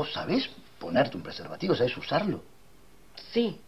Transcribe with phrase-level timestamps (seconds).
[0.00, 0.48] ¿Vos sabés
[0.78, 1.74] ponerte un preservativo?
[1.74, 2.42] ¿Sabés usarlo?
[3.34, 3.60] Sí.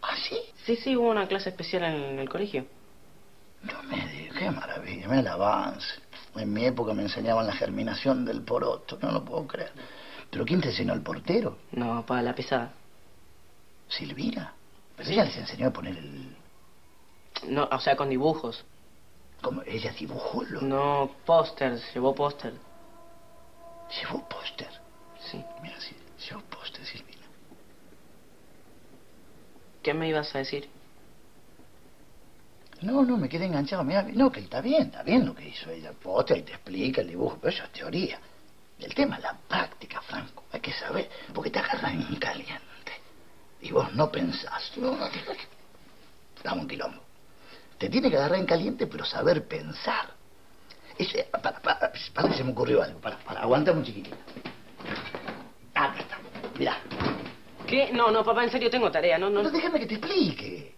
[0.00, 0.38] ¿Ah, sí?
[0.64, 2.66] Sí, sí, hubo una clase especial en el colegio.
[3.62, 5.88] No me digas, qué maravilla, me el avance.
[6.36, 9.72] En mi época me enseñaban la germinación del poroto, no lo puedo creer.
[10.30, 11.58] ¿Pero quién te enseñó el portero?
[11.72, 12.70] No, para la pesada.
[13.88, 14.54] ¿Silvina?
[14.94, 16.36] Pero ella les enseñó a poner el...
[17.48, 18.64] No, o sea, con dibujos.
[19.40, 19.62] ¿Cómo?
[19.66, 20.60] ¿Ella dibujó lo...?
[20.60, 22.54] No, póster, llevó póster.
[24.00, 24.81] ¿Llevó póster?
[25.32, 25.42] Sí.
[25.62, 25.96] Mira, sí,
[26.28, 27.26] llevó póster, Silvina.
[29.82, 30.68] ¿Qué me ibas a decir?
[32.82, 33.82] No, no, me quedé enganchado.
[33.82, 35.88] Mira, no, que está bien, está bien lo que hizo ella.
[35.88, 38.20] El póster y te explica el dibujo, pero eso es teoría.
[38.78, 40.44] El tema es la práctica, Franco.
[40.52, 42.92] Hay que saber, porque te agarran en caliente.
[43.62, 44.72] Y vos no pensás.
[44.76, 45.08] No, no,
[46.42, 47.02] Dame un quilombo.
[47.78, 50.10] Te tiene que agarrar en caliente, pero saber pensar.
[50.98, 53.00] Ese, para, para, para que se me ocurrió algo.
[53.00, 54.16] Para, para, aguanta un chiquitito.
[56.62, 56.78] Mirá.
[57.66, 57.90] ¿Qué?
[57.92, 59.42] No, no, papá, en serio tengo tarea, no, no.
[59.42, 60.76] No, déjame que te explique.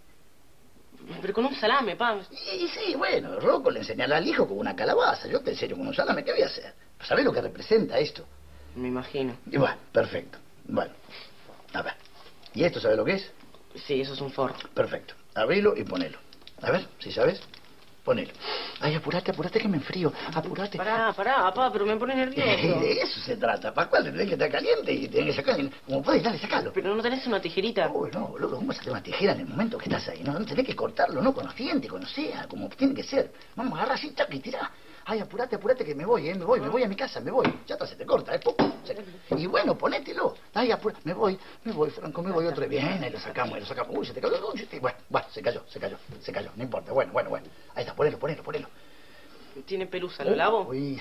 [1.21, 2.23] Pero con un salame, papá.
[2.31, 5.29] Y, sí, bueno, Rocco le enseñará al hijo con una calabaza.
[5.29, 6.73] Yo te enseño con un salame, ¿qué voy a hacer?
[7.03, 8.25] ¿Sabés lo que representa esto?
[8.77, 9.37] Me imagino.
[9.51, 10.39] Y bueno, perfecto.
[10.67, 10.95] Bueno,
[11.75, 11.93] a ver.
[12.55, 13.31] ¿Y esto sabes lo que es?
[13.87, 14.55] Sí, eso es un forro.
[14.73, 15.13] Perfecto.
[15.35, 16.17] Abrilo y ponelo.
[16.63, 17.43] A ver, si sabes,
[18.05, 18.33] ponelo.
[18.81, 20.13] Ay, apurate, apurate que me enfrío.
[20.35, 20.77] Apurate.
[20.77, 22.81] Pará, pará, papá, pero me pone nervioso.
[22.81, 23.73] De eso se trata.
[23.73, 24.05] ¿Para cuál?
[24.05, 25.71] Tenés que estar caliente y tenés que sacarlo.
[25.87, 26.73] Como podés, dale, sacalo.
[26.73, 27.91] Pero no tenés una tijerita.
[27.91, 30.23] Uy, no, boludo, ¿cómo hacer una tijera en el momento que estás ahí?
[30.23, 31.33] No, no tenés que cortarlo, ¿no?
[31.33, 33.33] Con los dientes, con sea, como tiene que ser.
[33.57, 34.71] Vamos, agarra así, tac, y tirá.
[35.07, 36.35] Ay, apurate, apurate que me voy, ¿eh?
[36.35, 37.47] Me voy, me voy a mi casa, me voy.
[37.67, 38.39] Ya está, se te corta, ¿eh?
[38.39, 38.97] Pum, se-
[39.37, 40.35] Y bueno, ponételo.
[40.55, 42.71] Ay, apurate, me voy, me voy, Franco, me voy otra vez.
[42.71, 43.95] Bien, ahí lo sacamos, ahí lo sacamos.
[43.97, 44.35] Uy, se te cayó.
[44.53, 46.51] Uy, se te- Bueno, bueno, se cayó, se cayó, se cayó.
[46.57, 47.47] No importa, bueno, bueno, bueno.
[47.75, 48.69] Ahí está, ponelo, ponelo, ponelo.
[49.67, 50.63] Tiene pelusa, ¿lo lavo?
[50.63, 51.01] Uy,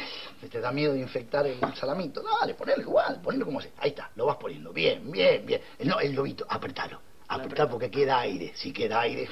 [0.51, 2.21] te da miedo de infectar el salamito.
[2.41, 3.71] Dale, ponelo igual, ponelo como sea.
[3.77, 4.71] Ahí está, lo vas poniendo.
[4.73, 5.61] Bien, bien, bien.
[5.79, 7.01] No, el lobito, apretalo.
[7.29, 8.51] Apretá porque queda aire.
[8.55, 9.27] Si queda aire,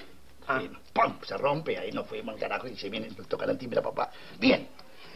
[0.47, 0.61] Ah.
[0.93, 1.15] ¡pum!
[1.25, 1.77] se rompe.
[1.77, 4.11] Ahí nos fuimos al carajo y se viene, nos toca la timbre a papá.
[4.39, 4.67] Bien,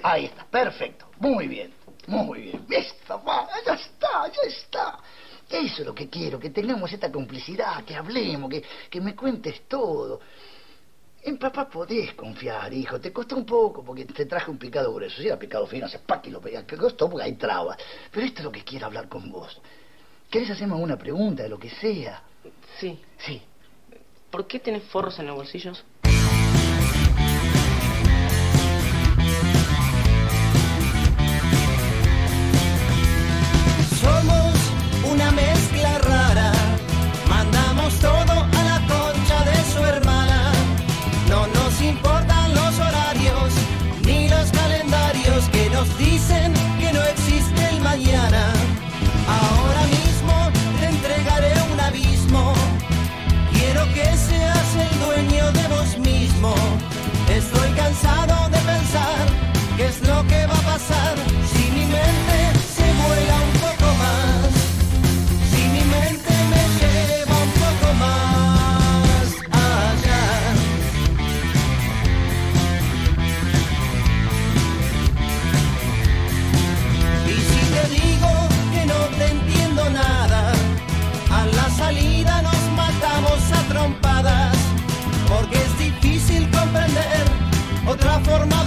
[0.04, 1.08] ahí está, perfecto.
[1.20, 1.74] Muy bien,
[2.08, 2.66] muy bien.
[2.68, 3.48] ¿Ves, papá?
[3.66, 5.00] Ya está, ya está.
[5.50, 9.68] Eso es lo que quiero, que tengamos esta complicidad, que hablemos, que, que me cuentes
[9.68, 10.20] todo.
[11.24, 13.00] En papá podés confiar, hijo.
[13.00, 15.20] Te costó un poco porque te traje un picado grueso.
[15.20, 16.66] Si era picado fino, hace pa' que lo pegas.
[16.66, 17.78] Que costó porque hay trabas.
[18.12, 19.60] Pero esto es lo que quiero hablar con vos.
[20.30, 22.22] ¿Querés hacerme una pregunta de lo que sea?
[22.80, 23.00] Sí.
[23.18, 23.42] Sí.
[24.36, 25.86] ¿Por qué tenés forros en los bolsillos?
[57.30, 59.26] Estoy cansado de pensar
[59.78, 61.45] qué es lo que va a pasar
[87.96, 88.65] otra forma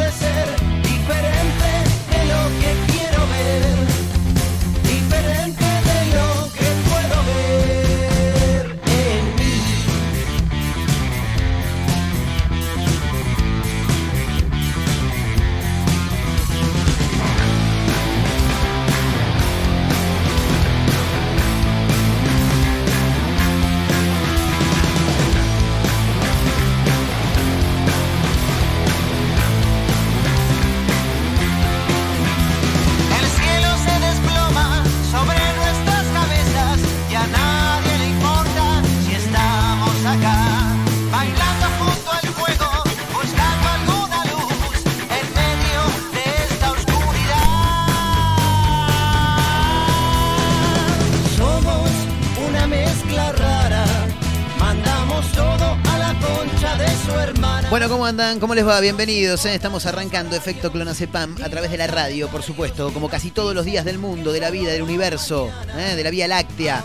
[58.18, 58.40] andan?
[58.40, 58.80] ¿Cómo les va?
[58.80, 59.44] Bienvenidos.
[59.46, 59.54] ¿eh?
[59.54, 63.64] Estamos arrancando Efecto Clonacepam a través de la radio, por supuesto, como casi todos los
[63.64, 65.94] días del mundo, de la vida, del universo, ¿eh?
[65.94, 66.82] de la Vía Láctea,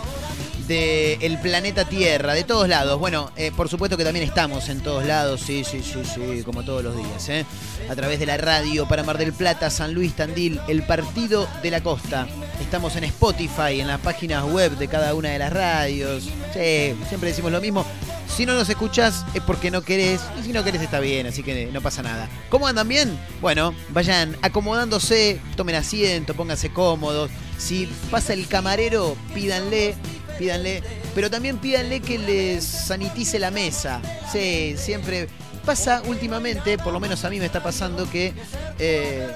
[0.68, 3.00] del planeta Tierra, de todos lados.
[3.00, 6.62] Bueno, eh, por supuesto que también estamos en todos lados, sí, sí, sí, sí, como
[6.62, 7.46] todos los días.
[7.90, 11.70] A través de la radio para Mar del Plata, San Luis, Tandil, el Partido de
[11.72, 12.28] la Costa.
[12.60, 16.26] Estamos en Spotify, en las páginas web de cada una de las radios.
[16.52, 17.84] Sí, siempre decimos lo mismo.
[18.28, 20.20] Si no nos escuchas es porque no querés.
[20.38, 22.28] Y si no querés está bien, así que no pasa nada.
[22.48, 23.18] ¿Cómo andan bien?
[23.40, 27.30] Bueno, vayan acomodándose, tomen asiento, pónganse cómodos.
[27.58, 29.94] Si pasa el camarero, pídanle,
[30.38, 30.82] pídanle.
[31.14, 34.00] Pero también pídanle que les sanitice la mesa.
[34.32, 35.28] Sí, siempre
[35.64, 38.32] pasa últimamente, por lo menos a mí me está pasando que
[38.78, 39.28] eh,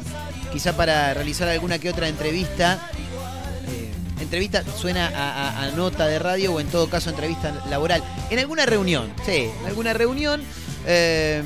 [0.52, 2.90] quizá para realizar alguna que otra entrevista
[4.28, 5.10] entrevista suena
[5.62, 8.04] a, nota de radio o en todo caso entrevista laboral.
[8.30, 10.42] En alguna reunión, sí, en alguna reunión
[10.86, 11.42] eh,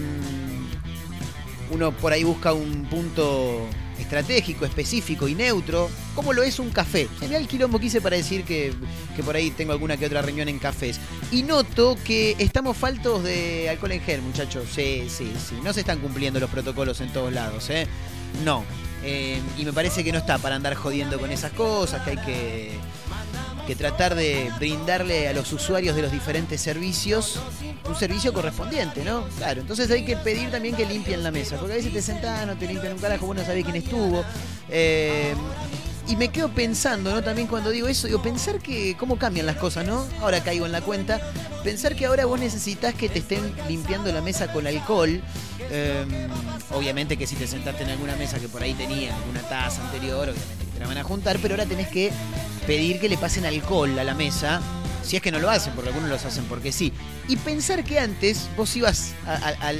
[1.70, 3.69] uno por ahí busca un punto
[4.00, 7.08] estratégico, específico y neutro, como lo es un café.
[7.20, 8.75] Sería el quilombo que hice para decir que,
[9.14, 10.99] que por ahí tengo alguna que otra reunión en cafés.
[11.31, 14.64] Y noto que estamos faltos de alcohol en gel, muchachos.
[14.75, 15.55] Sí, sí, sí.
[15.62, 17.87] No se están cumpliendo los protocolos en todos lados, ¿eh?
[18.44, 18.64] No.
[19.04, 22.16] Eh, y me parece que no está para andar jodiendo con esas cosas, que hay
[22.19, 22.72] que,
[23.66, 27.40] que tratar de brindarle a los usuarios de los diferentes servicios
[27.88, 29.25] un servicio correspondiente, ¿no?
[29.38, 32.46] Claro, entonces hay que pedir también que limpien la mesa, porque a veces te sentás,
[32.46, 34.25] no te limpian un carajo, vos no sabés quién estuvo.
[34.69, 35.34] Eh,
[36.12, 37.22] y me quedo pensando, ¿no?
[37.22, 40.06] También cuando digo eso, digo, pensar que cómo cambian las cosas, ¿no?
[40.20, 41.22] Ahora caigo en la cuenta.
[41.64, 45.22] Pensar que ahora vos necesitas que te estén limpiando la mesa con alcohol.
[45.70, 46.04] Eh,
[46.74, 50.28] obviamente que si te sentaste en alguna mesa que por ahí tenía alguna taza anterior,
[50.28, 52.12] obviamente que te la van a juntar, pero ahora tenés que
[52.66, 54.60] pedir que le pasen alcohol a la mesa.
[55.02, 56.93] Si es que no lo hacen, porque algunos los hacen porque sí.
[57.28, 59.34] Y pensar que antes vos ibas a-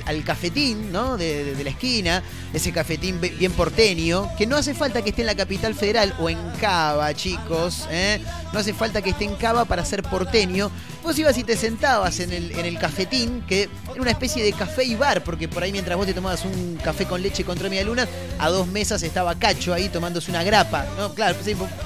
[0.07, 1.17] al, cafetín, ¿no?
[1.17, 2.23] De, de- de la esquina,
[2.53, 6.29] ese cafetín bien porteño, que no hace falta que esté en la capital federal o
[6.29, 8.21] en Cava, chicos, ¿eh?
[8.53, 10.71] No hace falta que esté en Cava para ser porteño.
[11.03, 14.95] Vos ibas y te sentabas en el, cafetín, que era una especie de café y
[14.95, 18.07] bar, porque por ahí mientras vos te tomabas un café con leche contra media luna,
[18.39, 21.13] a dos mesas estaba Cacho ahí tomándose una grapa, ¿no?
[21.15, 21.37] Claro,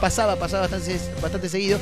[0.00, 1.78] pasaba, pasaba bastante, bastante seguido.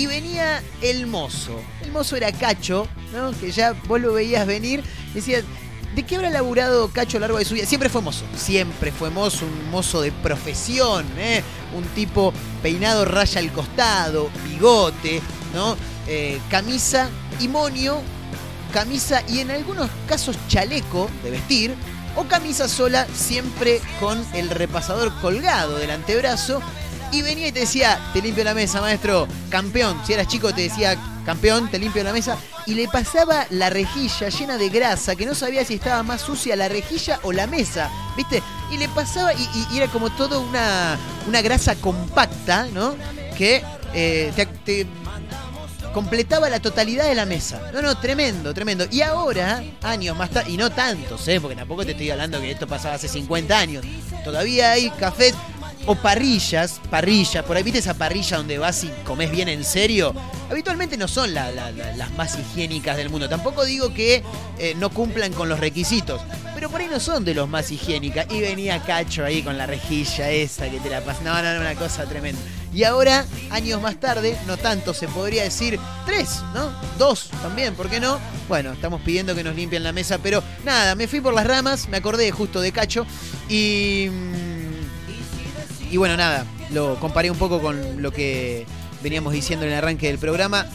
[0.00, 1.60] Y venía el mozo.
[1.82, 3.38] El mozo era Cacho, ¿no?
[3.38, 4.82] Que ya vos lo veías venir.
[5.12, 5.44] Decías,
[5.94, 7.66] ¿de qué habrá laburado Cacho a lo largo de su vida?
[7.66, 8.24] Siempre fue mozo.
[8.34, 11.42] Siempre fue mozo, un mozo de profesión, ¿eh?
[11.76, 12.32] Un tipo
[12.62, 15.20] peinado raya al costado, bigote,
[15.52, 15.76] ¿no?
[16.06, 18.00] Eh, camisa y monio,
[18.72, 21.74] camisa y en algunos casos chaleco de vestir,
[22.16, 26.62] o camisa sola, siempre con el repasador colgado del antebrazo.
[27.12, 30.00] Y venía y te decía, te limpio la mesa, maestro, campeón.
[30.06, 30.96] Si eras chico te decía,
[31.26, 32.36] campeón, te limpio la mesa.
[32.66, 36.54] Y le pasaba la rejilla llena de grasa, que no sabía si estaba más sucia
[36.56, 38.42] la rejilla o la mesa, ¿viste?
[38.70, 40.96] Y le pasaba, y, era como todo una,
[41.26, 42.94] una grasa compacta, ¿no?
[43.36, 43.62] Que
[43.92, 44.86] eh, te- te
[45.92, 47.60] completaba la totalidad de la mesa.
[47.72, 48.86] No, no, tremendo, tremendo.
[48.90, 51.40] Y ahora, años más tarde, y no tantos, ¿eh?
[51.40, 53.84] porque tampoco te estoy hablando que esto pasaba hace 50 años.
[54.22, 55.34] Todavía hay cafés
[55.90, 60.14] o parrillas, parrillas, por ahí viste esa parrilla donde vas y comes bien en serio.
[60.48, 63.28] Habitualmente no son la- la- la- las más higiénicas del mundo.
[63.28, 64.22] Tampoco digo que
[64.60, 66.20] eh, no cumplan con los requisitos,
[66.54, 68.26] pero por ahí no son de los más higiénicas.
[68.30, 71.22] Y venía Cacho ahí con la rejilla esa que te la pasa.
[71.24, 72.40] No, no, no, una cosa tremenda.
[72.72, 75.76] Y ahora, años más tarde, no tanto, se podría decir
[76.06, 76.70] tres, ¿no?
[76.98, 78.20] Dos también, ¿por qué no?
[78.48, 81.88] Bueno, estamos pidiendo que nos limpien la mesa, pero nada, me fui por las ramas,
[81.88, 83.04] me acordé justo de Cacho
[83.48, 84.08] y...
[85.90, 88.64] Y bueno, nada, lo comparé un poco con lo que
[89.02, 90.66] veníamos diciendo en el arranque del programa.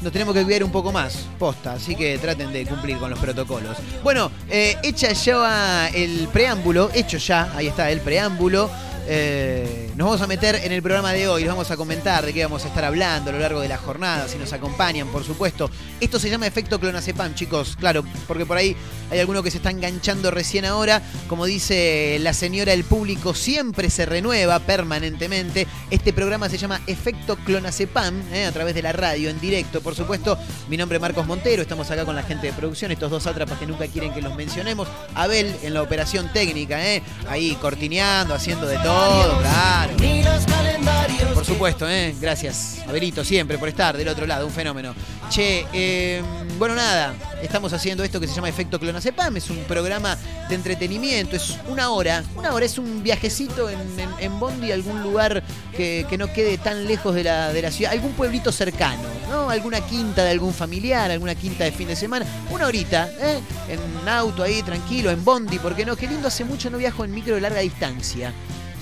[0.00, 3.18] Nos tenemos que cuidar un poco más, posta, así que traten de cumplir con los
[3.18, 3.76] protocolos.
[4.02, 8.70] Bueno, eh, hecha ya el preámbulo, hecho ya, ahí está el preámbulo.
[9.06, 12.32] Eh, nos vamos a meter en el programa de hoy, les vamos a comentar de
[12.32, 15.24] qué vamos a estar hablando a lo largo de la jornada, si nos acompañan, por
[15.24, 15.70] supuesto.
[16.00, 18.76] Esto se llama efecto clonazepam, chicos, claro, porque por ahí
[19.10, 21.02] hay alguno que se está enganchando recién ahora.
[21.28, 25.66] Como dice la señora, el público siempre se renueva permanentemente.
[25.90, 28.46] Este programa se llama Efecto Clonazepam, ¿eh?
[28.46, 30.38] a través de la radio, en directo, por supuesto.
[30.68, 33.58] Mi nombre es Marcos Montero, estamos acá con la gente de producción, estos dos sátrapas
[33.58, 34.88] que nunca quieren que los mencionemos.
[35.14, 37.02] Abel en la operación técnica, ¿eh?
[37.28, 38.91] ahí cortineando, haciendo de todo,
[39.40, 39.92] claro.
[39.98, 41.32] Los calendarios.
[41.32, 42.14] Por supuesto, ¿eh?
[42.20, 44.94] gracias, Abelito, siempre por estar del otro lado, un fenómeno.
[45.28, 46.22] Che, eh,
[46.58, 50.16] bueno, nada, estamos haciendo esto que se llama Efecto Clonazepam, es un programa
[50.48, 55.02] de entretenimiento, es una hora, una hora, es un viajecito en, en, en Bondi, algún
[55.02, 55.42] lugar
[55.76, 59.50] que, que no quede tan lejos de la, de la ciudad, algún pueblito cercano, ¿no?
[59.50, 63.40] Alguna quinta de algún familiar, alguna quinta de fin de semana, una horita, ¿eh?
[63.68, 67.12] En auto ahí, tranquilo, en Bondi, porque no, qué lindo, hace mucho no viajo en
[67.12, 68.32] micro de larga distancia.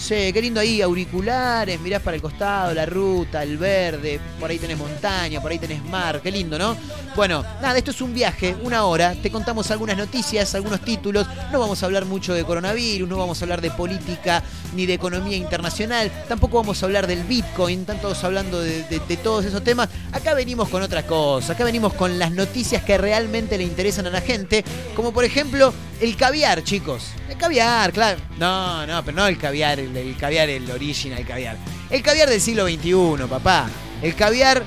[0.00, 4.58] Sí, qué lindo ahí, auriculares, mirás para el costado, la ruta, el verde, por ahí
[4.58, 6.74] tenés montaña, por ahí tenés mar, qué lindo, ¿no?
[7.14, 11.60] Bueno, nada, esto es un viaje, una hora, te contamos algunas noticias, algunos títulos, no
[11.60, 14.42] vamos a hablar mucho de coronavirus, no vamos a hablar de política
[14.74, 19.16] ni de economía internacional, tampoco vamos a hablar del Bitcoin, están hablando de, de- de
[19.18, 23.58] todos esos temas, acá venimos con otra cosa, acá venimos con las noticias que realmente
[23.58, 24.64] le interesan a la gente,
[24.96, 29.78] como por ejemplo el caviar, chicos, el caviar, claro, no, no, pero no el caviar,
[29.96, 31.56] el, caviar, el original caviar,
[31.90, 33.68] el caviar del siglo XXI, papá,
[34.02, 34.64] el caviar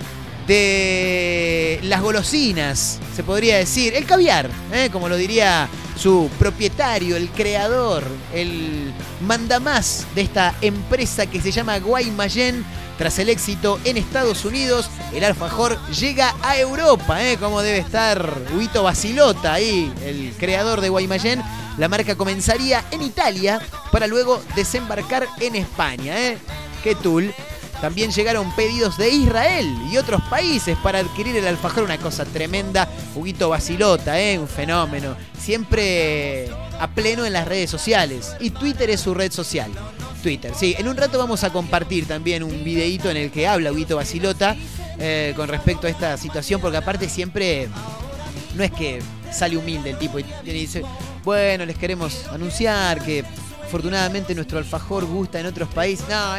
[0.47, 3.93] de las golosinas, se podría decir.
[3.95, 4.89] El caviar, ¿eh?
[4.91, 8.03] como lo diría su propietario, el creador,
[8.33, 12.65] el mandamás de esta empresa que se llama Guaymallén.
[12.97, 17.37] Tras el éxito en Estados Unidos, el alfajor llega a Europa, ¿eh?
[17.37, 21.41] como debe estar Huito Basilota ahí, el creador de Guaymallén.
[21.77, 23.59] La marca comenzaría en Italia
[23.91, 26.17] para luego desembarcar en España.
[26.17, 26.37] ¿eh?
[26.83, 27.33] ¡Qué tul!
[27.81, 32.87] También llegaron pedidos de Israel y otros países para adquirir el alfajor, una cosa tremenda.
[33.13, 34.39] Huguito Basilota, ¿eh?
[34.39, 35.17] un fenómeno.
[35.37, 38.35] Siempre a pleno en las redes sociales.
[38.39, 39.69] Y Twitter es su red social.
[40.23, 40.73] Twitter, sí.
[40.79, 44.55] En un rato vamos a compartir también un videíto en el que habla Huguito Basilota
[44.97, 47.67] eh, con respecto a esta situación, porque aparte siempre
[48.55, 48.99] no es que
[49.31, 50.83] sale humilde el tipo y y dice,
[51.23, 53.23] bueno, les queremos anunciar que
[53.63, 56.05] afortunadamente nuestro alfajor gusta en otros países.
[56.07, 56.35] No,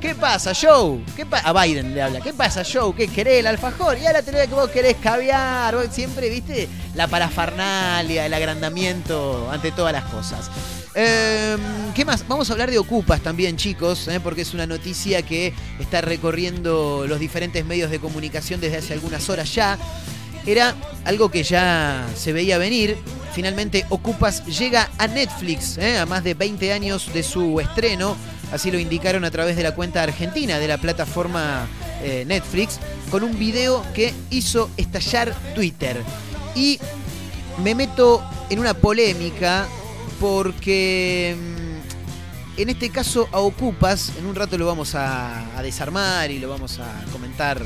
[0.00, 1.00] ¿qué pasa, Joe?
[1.14, 2.94] ¿Qué a Biden le habla, ¿qué pasa, Joe?
[2.94, 3.98] ¿Qué querés el alfajor?
[3.98, 5.74] Y ahora te que vos querés caviar.
[5.74, 10.50] Vos siempre, viste, la parafernalia, el agrandamiento ante todas las cosas.
[10.94, 11.56] Eh,
[11.94, 12.26] ¿Qué más?
[12.26, 17.04] Vamos a hablar de Ocupas también, chicos, eh, porque es una noticia que está recorriendo
[17.08, 19.78] los diferentes medios de comunicación desde hace algunas horas ya.
[20.46, 22.96] Era algo que ya se veía venir.
[23.34, 28.16] Finalmente, Ocupas llega a Netflix, eh, a más de 20 años de su estreno.
[28.52, 31.68] Así lo indicaron a través de la cuenta argentina de la plataforma
[32.02, 32.80] eh, Netflix,
[33.10, 36.02] con un video que hizo estallar Twitter.
[36.56, 36.80] Y
[37.62, 39.68] me meto en una polémica
[40.20, 46.38] porque mm, en este caso a Ocupas, en un rato lo vamos a, desarmar y
[46.38, 47.60] lo vamos a comentar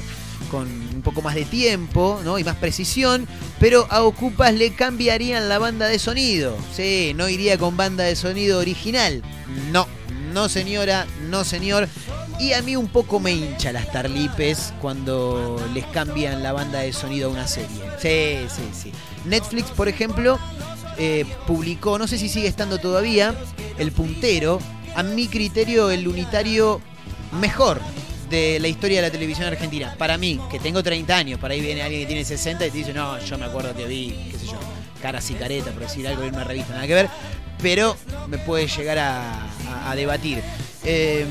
[0.50, 2.38] con un poco más de tiempo ¿no?
[2.38, 3.26] y más precisión,
[3.58, 6.56] pero a Ocupas le cambiarían la banda de sonido.
[6.72, 9.22] Sí, no iría con banda de sonido original.
[9.72, 9.88] No,
[10.32, 11.88] no señora, no señor.
[12.38, 16.92] Y a mí un poco me hincha las tarlipes cuando les cambian la banda de
[16.92, 17.82] sonido a una serie.
[18.00, 18.92] Sí, sí, sí.
[19.24, 20.38] Netflix, por ejemplo,
[20.98, 23.34] eh, publicó, no sé si sigue estando todavía,
[23.78, 24.60] el puntero,
[24.94, 26.80] a mi criterio el unitario
[27.40, 27.80] mejor
[28.30, 29.94] de la historia de la televisión argentina.
[29.98, 32.78] Para mí, que tengo 30 años, para ahí viene alguien que tiene 60 y te
[32.78, 34.58] dice, no, yo me acuerdo que vi, qué sé yo,
[35.02, 37.08] caras y careta, por decir algo en una revista, nada que ver,
[37.60, 37.96] pero
[38.28, 40.42] me puede llegar a debatir.
[40.84, 41.24] Eh,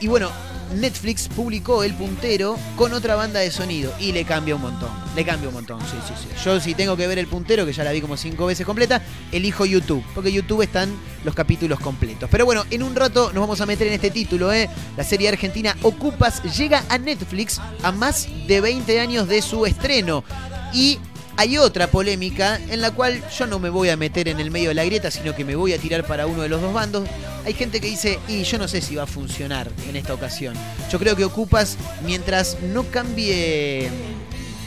[0.00, 0.30] y bueno,
[0.74, 4.90] Netflix publicó el puntero con otra banda de sonido y le cambia un montón.
[5.14, 6.28] Le cambia un montón, sí, sí, sí.
[6.44, 9.02] Yo si tengo que ver el puntero, que ya la vi como cinco veces completa,
[9.32, 10.94] elijo YouTube, porque YouTube están
[11.24, 12.28] los capítulos completos.
[12.30, 14.68] Pero bueno, en un rato nos vamos a meter en este título, ¿eh?
[14.96, 20.24] La serie argentina Ocupas llega a Netflix a más de 20 años de su estreno.
[20.72, 20.98] Y
[21.36, 24.70] hay otra polémica en la cual yo no me voy a meter en el medio
[24.70, 27.08] de la grieta, sino que me voy a tirar para uno de los dos bandos.
[27.44, 30.54] Hay gente que dice, y yo no sé si va a funcionar en esta ocasión.
[30.90, 33.90] Yo creo que Ocupas, mientras no cambie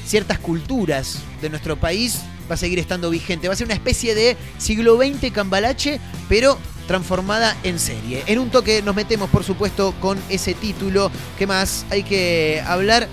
[0.06, 3.48] ciertas culturas de nuestro país, va a seguir estando vigente.
[3.48, 6.58] Va a ser una especie de siglo XX cambalache, pero
[6.88, 8.24] transformada en serie.
[8.26, 11.12] En un toque nos metemos, por supuesto, con ese título.
[11.38, 11.86] ¿Qué más?
[11.92, 13.08] Hay que hablar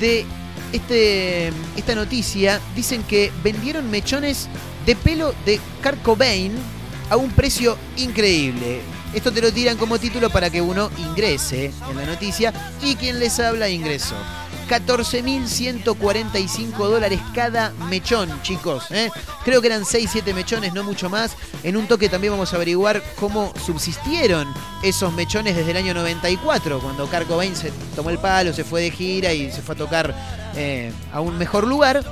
[0.00, 0.26] de
[0.72, 2.60] este, esta noticia.
[2.74, 4.48] Dicen que vendieron mechones
[4.86, 6.00] de pelo de Kurt
[7.10, 8.80] a un precio increíble.
[9.12, 13.18] Esto te lo tiran como título para que uno ingrese en la noticia y quien
[13.18, 14.14] les habla ingresó.
[14.70, 18.84] 14.145 dólares cada mechón, chicos.
[18.92, 19.10] ¿eh?
[19.44, 21.36] Creo que eran 6-7 mechones, no mucho más.
[21.64, 24.46] En un toque también vamos a averiguar cómo subsistieron
[24.84, 28.82] esos mechones desde el año 94, cuando Kurt Cobain se tomó el palo, se fue
[28.82, 30.14] de gira y se fue a tocar
[30.56, 32.02] eh, a un mejor lugar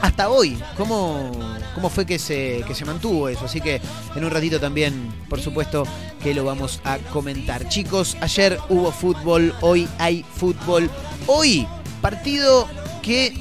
[0.00, 0.58] hasta hoy.
[0.76, 1.30] ¿Cómo,
[1.74, 3.44] cómo fue que se, que se mantuvo eso?
[3.44, 3.80] Así que
[4.14, 5.84] en un ratito también, por supuesto,
[6.22, 7.68] que lo vamos a comentar.
[7.68, 10.90] Chicos, ayer hubo fútbol, hoy hay fútbol.
[11.26, 11.66] Hoy,
[12.00, 12.68] partido
[13.02, 13.34] que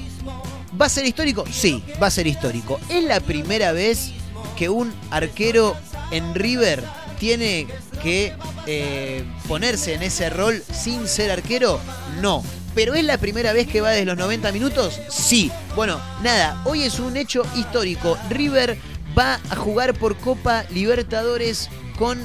[0.80, 1.46] va a ser histórico.
[1.52, 2.80] Sí, va a ser histórico.
[2.90, 4.12] Es la primera vez
[4.58, 5.76] que un arquero
[6.12, 6.84] en River
[7.20, 7.68] tiene
[8.02, 8.34] que
[8.66, 11.80] eh, ponerse en ese rol sin ser arquero.
[12.22, 12.44] No.
[12.76, 15.00] ¿Pero es la primera vez que va desde los 90 minutos?
[15.10, 15.52] Sí.
[15.76, 18.18] Bueno, nada, hoy es un hecho histórico.
[18.30, 18.78] River
[19.18, 22.20] va a jugar por Copa Libertadores con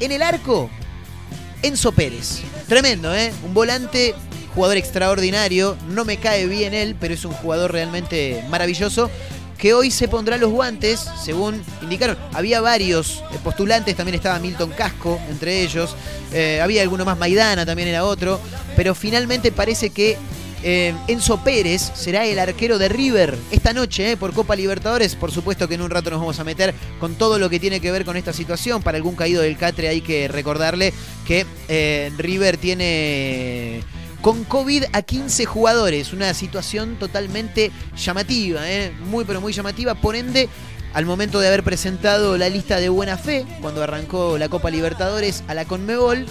[0.00, 0.70] en el arco
[1.62, 2.42] Enzo Pérez.
[2.68, 3.32] Tremendo, ¿eh?
[3.44, 4.14] Un volante,
[4.54, 5.76] jugador extraordinario.
[5.88, 9.10] No me cae bien él, pero es un jugador realmente maravilloso
[9.58, 12.16] que hoy se pondrá los guantes, según indicaron.
[12.32, 15.94] Había varios eh, postulantes, también estaba Milton Casco entre ellos,
[16.32, 18.40] eh, había alguno más, Maidana también era otro,
[18.74, 20.16] pero finalmente parece que
[20.62, 25.14] eh, Enzo Pérez será el arquero de River esta noche por Copa Libertadores.
[25.14, 27.80] Por supuesto que en un rato nos vamos a meter con todo lo que tiene
[27.80, 28.82] que ver con esta situación.
[28.82, 30.92] Para algún caído del Catre hay que recordarle
[31.26, 31.46] que
[32.18, 33.82] River tiene
[34.26, 36.12] con COVID a 15 jugadores.
[36.12, 38.90] Una situación totalmente llamativa, ¿eh?
[39.08, 39.94] muy pero muy llamativa.
[39.94, 40.48] Por ende,
[40.94, 45.44] al momento de haber presentado la lista de buena fe, cuando arrancó la Copa Libertadores
[45.46, 46.26] a la Conmebol,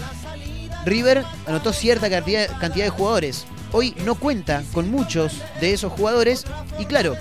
[0.84, 3.46] River anotó cierta cantidad, cantidad de jugadores.
[3.72, 6.44] Hoy no cuenta con muchos de esos jugadores
[6.78, 7.16] y claro,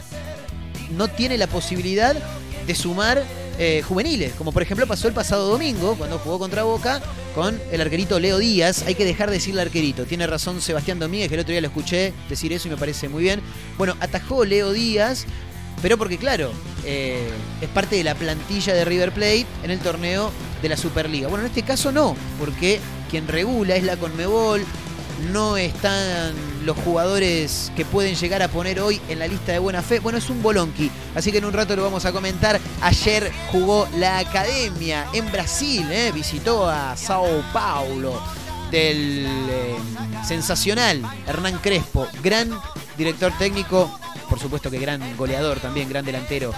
[0.97, 2.17] no tiene la posibilidad
[2.67, 3.23] de sumar
[3.57, 7.01] eh, juveniles, como por ejemplo pasó el pasado domingo cuando jugó contra Boca
[7.33, 8.83] con el arquerito Leo Díaz.
[8.85, 10.05] Hay que dejar de decirle arquerito.
[10.05, 13.07] Tiene razón Sebastián Domínguez, que el otro día lo escuché decir eso y me parece
[13.07, 13.41] muy bien.
[13.77, 15.25] Bueno, atajó Leo Díaz,
[15.81, 16.51] pero porque claro,
[16.85, 17.29] eh,
[17.61, 20.31] es parte de la plantilla de River Plate en el torneo
[20.61, 21.27] de la Superliga.
[21.27, 24.65] Bueno, en este caso no, porque quien regula es la Conmebol,
[25.31, 26.33] no están
[26.65, 29.99] los jugadores que pueden llegar a poner hoy en la lista de buena fe.
[29.99, 32.59] Bueno, es un bolonqui, así que en un rato lo vamos a comentar.
[32.81, 36.11] Ayer jugó la academia en Brasil, ¿eh?
[36.13, 38.19] visitó a Sao Paulo
[38.71, 39.75] del eh,
[40.25, 42.49] sensacional Hernán Crespo, gran
[42.97, 46.51] director técnico, por supuesto que gran goleador también, gran delantero.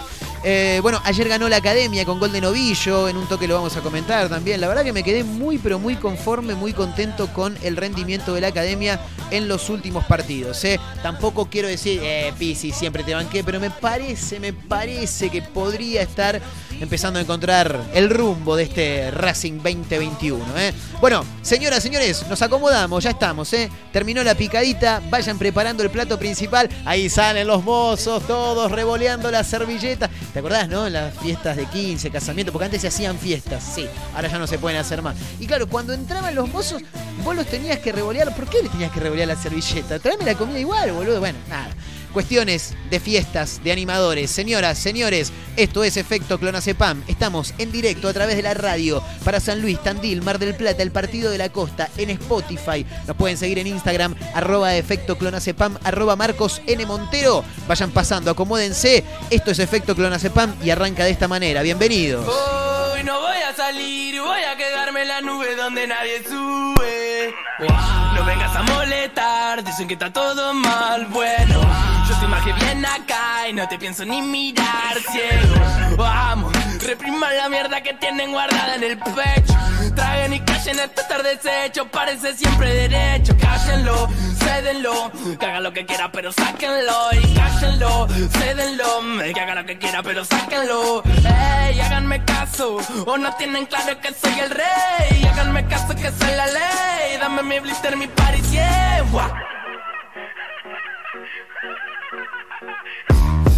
[0.44, 3.76] Eh, bueno, ayer ganó la academia con gol de novillo, en un toque lo vamos
[3.76, 4.60] a comentar también.
[4.60, 8.40] La verdad que me quedé muy, pero muy conforme, muy contento con el rendimiento de
[8.40, 10.64] la academia en los últimos partidos.
[10.64, 10.78] ¿eh?
[11.02, 16.02] Tampoco quiero decir, eh, Pisi, siempre te banqué, pero me parece, me parece que podría
[16.02, 16.40] estar
[16.80, 20.44] empezando a encontrar el rumbo de este Racing 2021.
[20.58, 20.72] ¿eh?
[21.00, 23.52] Bueno, señoras, señores, nos acomodamos, ya estamos.
[23.52, 23.70] ¿eh?
[23.92, 26.68] Terminó la picadita, vayan preparando el plato principal.
[26.84, 30.08] Ahí salen los mozos, todos revoleando la servilleta.
[30.32, 30.88] ¿Te acordás, no?
[30.88, 34.58] Las fiestas de 15, casamiento, porque antes se hacían fiestas, sí, ahora ya no se
[34.58, 35.16] pueden hacer más.
[35.40, 36.82] Y claro, cuando entraban los mozos,
[37.24, 38.34] vos los tenías que revolear.
[38.34, 39.98] ¿Por qué les tenías que revolear la servilleta?
[39.98, 41.20] Tráeme la comida igual, boludo.
[41.20, 41.70] Bueno, nada.
[42.18, 44.32] Cuestiones de fiestas, de animadores.
[44.32, 47.00] Señoras, señores, esto es Efecto Clonacepam.
[47.06, 50.82] Estamos en directo a través de la radio para San Luis, Tandil, Mar del Plata,
[50.82, 52.84] el Partido de la Costa, en Spotify.
[53.06, 56.84] Nos pueden seguir en Instagram, arroba Efecto Clonacepam, arroba Marcos N.
[56.86, 57.44] Montero.
[57.68, 59.04] Vayan pasando, acomódense.
[59.30, 61.62] Esto es Efecto Clonacepam y arranca de esta manera.
[61.62, 62.26] Bienvenidos.
[62.26, 67.32] Hoy no voy a salir, voy a quedarme en la nube donde nadie sube.
[67.60, 71.60] No vengas a molestar, dicen que está todo mal, bueno.
[72.08, 75.96] Yo soy más bien acá y no te pienso ni mirar, ciego.
[75.98, 79.54] Vamos, repriman la mierda que tienen guardada en el pecho.
[79.94, 83.36] Traguen y callen esto estar deshecho, parece siempre derecho.
[83.38, 87.10] Cállenlo, cédenlo, que haga lo que quiera, pero sáquenlo.
[87.12, 89.02] Y cállenlo, cédenlo,
[89.34, 91.02] que haga lo que quiera, pero sáquenlo.
[91.04, 95.24] Ey, háganme caso, o no tienen claro que soy el rey.
[95.30, 97.18] Háganme caso que soy la ley.
[97.20, 99.57] Dame mi blister, mi party, yeah.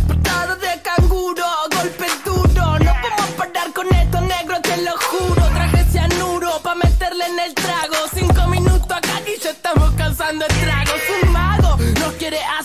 [0.08, 1.44] Patada de canguro,
[1.76, 2.78] golpe duro.
[2.78, 5.42] No podemos parar con esto, negro, te lo juro.
[5.54, 7.96] Traje cianuro pa' meterle en el trago.
[8.14, 11.00] Cinco minutos acá y ya estamos cansando estragos.
[11.22, 12.59] Un mago nos quiere hacer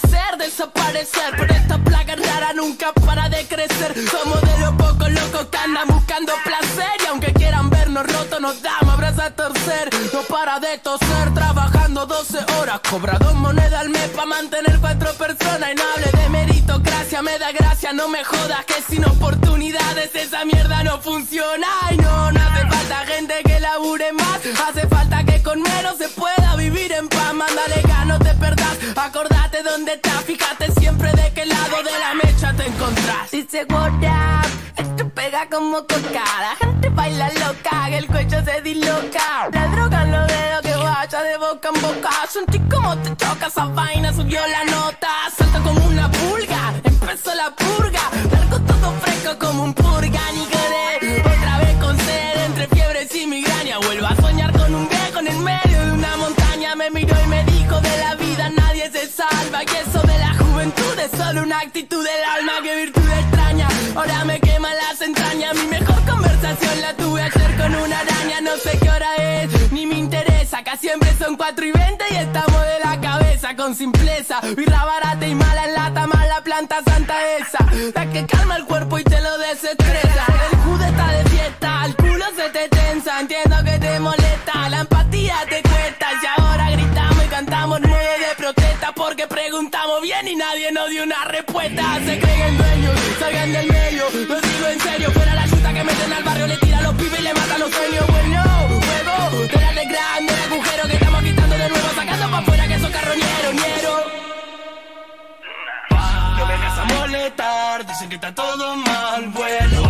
[0.55, 1.33] desaparecer.
[1.37, 3.93] Pero esta plaga rara nunca para de crecer.
[4.09, 6.95] Somos de los pocos locos que andan buscando placer.
[7.03, 9.89] Y aunque quieran vernos rotos, nos damos abrazos a torcer.
[10.13, 12.79] No para de toser, trabajando 12 horas.
[12.89, 15.71] Cobra dos monedas al mes pa' mantener cuatro personas.
[15.71, 18.63] Y no hable de meritocracia, me da gracia, no me jodas.
[18.65, 21.67] Que sin oportunidades esa mierda no funciona.
[21.91, 24.39] Y no, no hace falta gente que labure más.
[24.67, 27.33] Hace falta que con menos se pueda vivir en paz.
[27.33, 28.77] Mándale gas, no te perdás.
[28.95, 33.31] Acordate dónde estás, fíjate siempre de qué lado de la mecha te encontrás.
[33.31, 36.23] Dice what up, esto pega como coca.
[36.39, 39.49] La gente baila loca, que el cuello se disloca.
[39.51, 42.09] La droga los dedos que vaya de boca en boca.
[42.29, 45.09] Sentí como te choca esa vaina, subió la nota.
[45.37, 47.51] Salta como una pulga, empezó la
[61.75, 62.53] actitud del alma.
[62.63, 65.55] Que virtud extraña, ahora me quema las entrañas.
[65.55, 68.39] Mi mejor conversación la tuve ayer con una araña.
[68.39, 70.59] No sé qué hora es, ni me interesa.
[70.59, 74.39] Acá siempre son 4 y 20 y estamos de la cabeza con simpleza.
[74.55, 77.67] Birra barata y mala en lata, mala planta santa esa.
[77.93, 80.34] La que calma el cuerpo y te lo desestresa.
[90.21, 91.83] Bien y nadie nos dio una respuesta.
[92.05, 95.11] Se creen dueños, salgan del medio, lo digo en serio.
[95.11, 97.71] Fuera la chuta que meten al barrio, le tiran los pibes y le matan los
[97.71, 98.07] sueños.
[98.07, 102.79] Bueno, huevo, de grande el agujero que estamos quitando de nuevo, sacando pa' afuera que
[102.79, 104.03] son carroñeros, ñeros.
[106.37, 109.81] No vengas a molestar, dicen que está todo mal, bueno.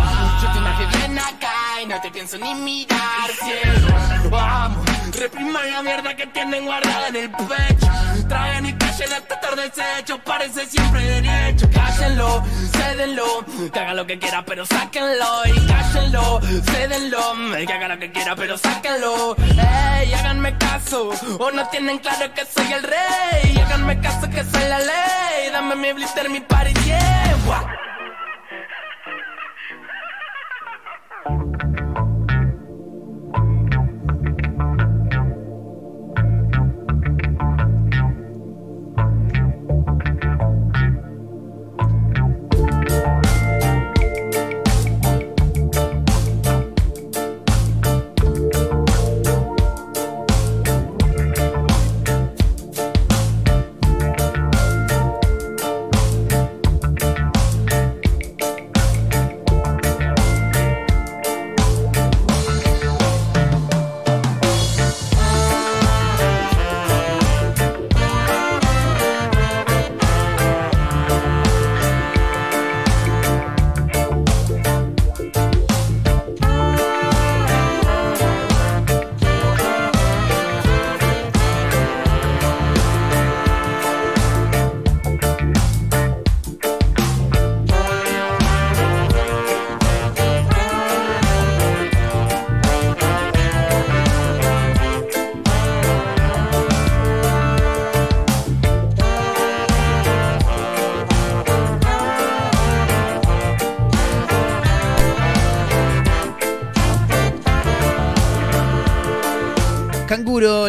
[0.42, 4.30] Yo te una fiebre acá y no te pienso ni mirar, cielo.
[4.30, 4.86] Vamos,
[5.18, 7.86] repriman la mierda que tienen guardada en el pecho.
[8.28, 8.72] Traen y
[9.14, 11.68] estar deshecho, parece siempre derecho.
[11.72, 12.42] Cállenlo,
[12.72, 15.46] cédenlo, que haga lo que quiera, pero sáquenlo.
[15.46, 17.34] Y cállenlo, cédenlo,
[17.66, 19.36] que haga lo que quiera, pero sáquenlo.
[19.38, 23.58] Ey, háganme caso, o no tienen claro que soy el rey.
[23.64, 25.50] Háganme caso que soy la ley.
[25.52, 27.16] Dame mi blister, mi party, yeah.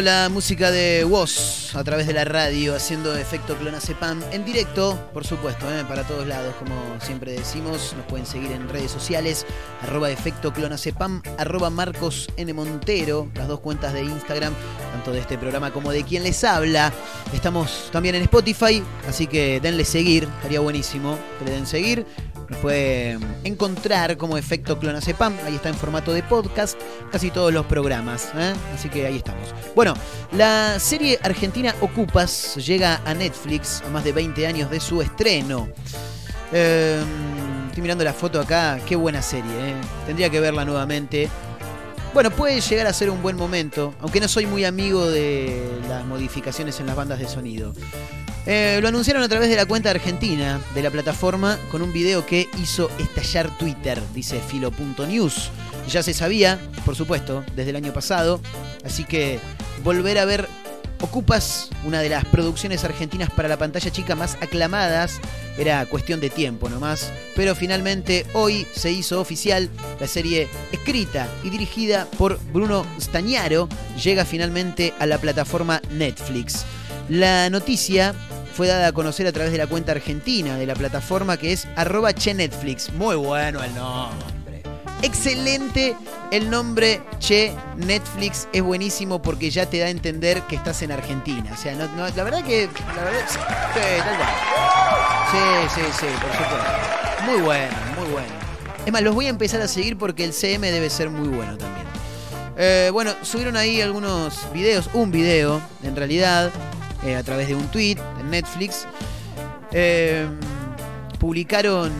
[0.02, 5.26] La música de Woz a través de la radio, haciendo efecto clonazepam en directo, por
[5.26, 5.84] supuesto, ¿eh?
[5.88, 7.94] para todos lados, como siempre decimos.
[7.96, 9.44] Nos pueden seguir en redes sociales,
[9.82, 12.52] arroba efecto clonazepam, arroba Marcos N.
[12.52, 14.54] Montero, las dos cuentas de Instagram,
[14.92, 16.92] tanto de este programa como de quien les habla.
[17.34, 22.06] Estamos también en Spotify, así que denle seguir, estaría buenísimo que le den seguir.
[22.48, 25.34] Nos puede encontrar como efecto clonazepam.
[25.44, 26.78] Ahí está en formato de podcast.
[27.12, 28.30] Casi todos los programas.
[28.34, 28.54] ¿eh?
[28.74, 29.54] Así que ahí estamos.
[29.74, 29.94] Bueno,
[30.32, 35.68] la serie argentina Ocupas llega a Netflix a más de 20 años de su estreno.
[36.52, 37.02] Eh,
[37.68, 38.80] estoy mirando la foto acá.
[38.86, 39.50] Qué buena serie.
[39.52, 39.74] ¿eh?
[40.06, 41.28] Tendría que verla nuevamente.
[42.14, 46.06] Bueno, puede llegar a ser un buen momento, aunque no soy muy amigo de las
[46.06, 47.74] modificaciones en las bandas de sonido.
[48.50, 52.24] Eh, lo anunciaron a través de la cuenta argentina de la plataforma con un video
[52.24, 55.50] que hizo estallar Twitter, dice filo.news.
[55.86, 58.40] Ya se sabía, por supuesto, desde el año pasado,
[58.86, 59.38] así que
[59.84, 60.48] volver a ver
[61.00, 65.20] Ocupas, una de las producciones argentinas para la pantalla chica más aclamadas,
[65.56, 69.68] era cuestión de tiempo nomás, pero finalmente hoy se hizo oficial
[70.00, 73.68] la serie escrita y dirigida por Bruno Stagnaro,
[74.02, 76.64] llega finalmente a la plataforma Netflix.
[77.08, 78.14] La noticia
[78.54, 81.66] fue dada a conocer a través de la cuenta argentina de la plataforma que es
[81.76, 82.92] arroba che Netflix.
[82.92, 84.62] Muy bueno el nombre.
[85.02, 85.94] Excelente
[86.32, 90.90] el nombre Che Netflix es buenísimo porque ya te da a entender que estás en
[90.92, 91.50] Argentina.
[91.52, 92.66] O sea, no- no- la verdad que.
[92.66, 93.28] La
[95.30, 95.38] sí,
[95.74, 95.80] sí.
[96.00, 97.24] Sí, por supuesto.
[97.26, 98.28] Muy bueno, muy bueno.
[98.86, 101.56] Es más, los voy a empezar a seguir porque el CM debe ser muy bueno
[101.58, 101.86] también.
[102.56, 106.50] Eh, bueno, subieron ahí algunos videos, un video en realidad,
[107.04, 108.86] eh, a través de un tweet Netflix.
[109.72, 110.26] Eh,
[111.18, 111.92] publicaron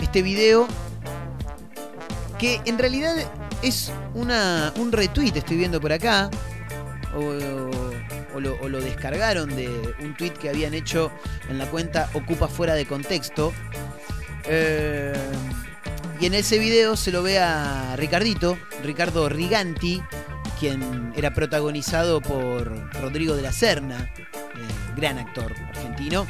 [0.00, 0.66] este video
[2.38, 3.14] que en realidad
[3.62, 6.30] es una, un retweet, estoy viendo por acá,
[7.14, 9.68] o, lo, descargaron de
[10.00, 11.12] un tweet que habían hecho
[11.48, 13.52] en la cuenta Ocupa Fuera de Contexto.
[14.46, 15.12] Eh,
[16.20, 20.02] y en ese video se lo ve a Ricardito, Ricardo Riganti,
[20.58, 24.12] quien era protagonizado por Rodrigo de la Serna,
[24.96, 26.26] gran actor argentino.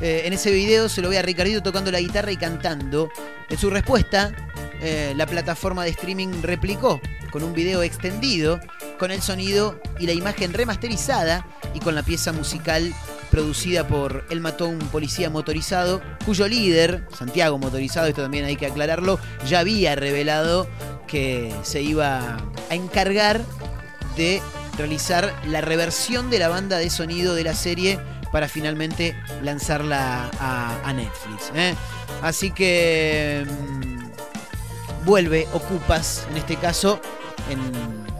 [0.00, 3.10] Eh, en ese video se lo ve a Ricardito tocando la guitarra y cantando.
[3.48, 4.32] En su respuesta,
[4.80, 8.60] eh, la plataforma de streaming replicó con un video extendido,
[8.98, 12.94] con el sonido y la imagen remasterizada y con la pieza musical
[13.30, 18.66] producida por El Mató un Policía Motorizado, cuyo líder, Santiago Motorizado, esto también hay que
[18.66, 20.66] aclararlo, ya había revelado
[21.06, 22.38] que se iba
[22.70, 23.42] a encargar
[24.16, 24.40] de
[24.78, 27.98] realizar la reversión de la banda de sonido de la serie
[28.32, 31.52] para finalmente lanzarla a, Netflix.
[31.54, 31.74] ¿eh?
[32.22, 37.00] Así que mm, vuelve Ocupas, en este caso
[37.50, 37.60] en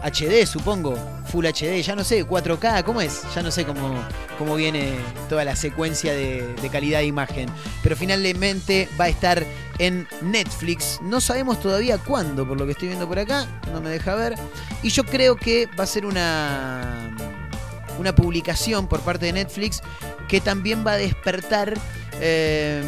[0.03, 0.97] HD, supongo,
[1.31, 3.23] Full HD, ya no sé, 4K, ¿cómo es?
[3.35, 3.95] Ya no sé cómo,
[4.39, 4.95] cómo viene
[5.29, 7.49] toda la secuencia de, de calidad de imagen.
[7.83, 9.45] Pero finalmente va a estar
[9.79, 11.01] en Netflix.
[11.03, 14.35] No sabemos todavía cuándo, por lo que estoy viendo por acá, no me deja ver.
[14.83, 17.15] Y yo creo que va a ser una,
[17.99, 19.83] una publicación por parte de Netflix
[20.29, 21.75] que también va a despertar
[22.21, 22.83] eh,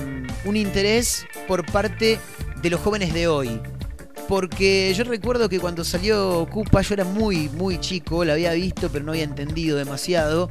[0.45, 2.19] un interés por parte
[2.61, 3.61] de los jóvenes de hoy.
[4.31, 8.89] Porque yo recuerdo que cuando salió Cupa yo era muy, muy chico, la había visto
[8.89, 10.49] pero no había entendido demasiado.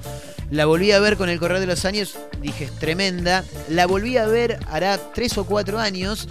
[0.51, 3.45] La volví a ver con el correr de los años, dije es tremenda.
[3.69, 6.27] La volví a ver hará tres o cuatro años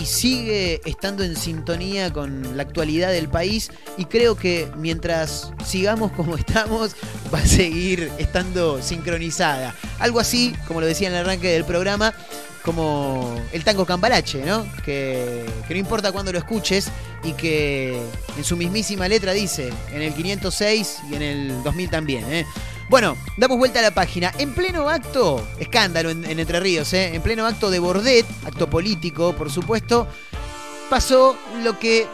[0.00, 3.72] y sigue estando en sintonía con la actualidad del país.
[3.98, 6.94] Y creo que mientras sigamos como estamos,
[7.34, 9.74] va a seguir estando sincronizada.
[9.98, 12.14] Algo así, como lo decía en el arranque del programa,
[12.64, 14.66] como el tango cambalache, ¿no?
[14.84, 16.90] Que, que no importa cuándo lo escuches
[17.24, 18.00] y que
[18.36, 22.46] en su mismísima letra dice, en el 506 y en el 2000 también, ¿eh?
[22.88, 24.32] Bueno, damos vuelta a la página.
[24.38, 27.14] En pleno acto, escándalo en, en Entre Ríos, ¿eh?
[27.14, 30.06] en pleno acto de Bordet, acto político, por supuesto,
[30.90, 32.06] pasó lo que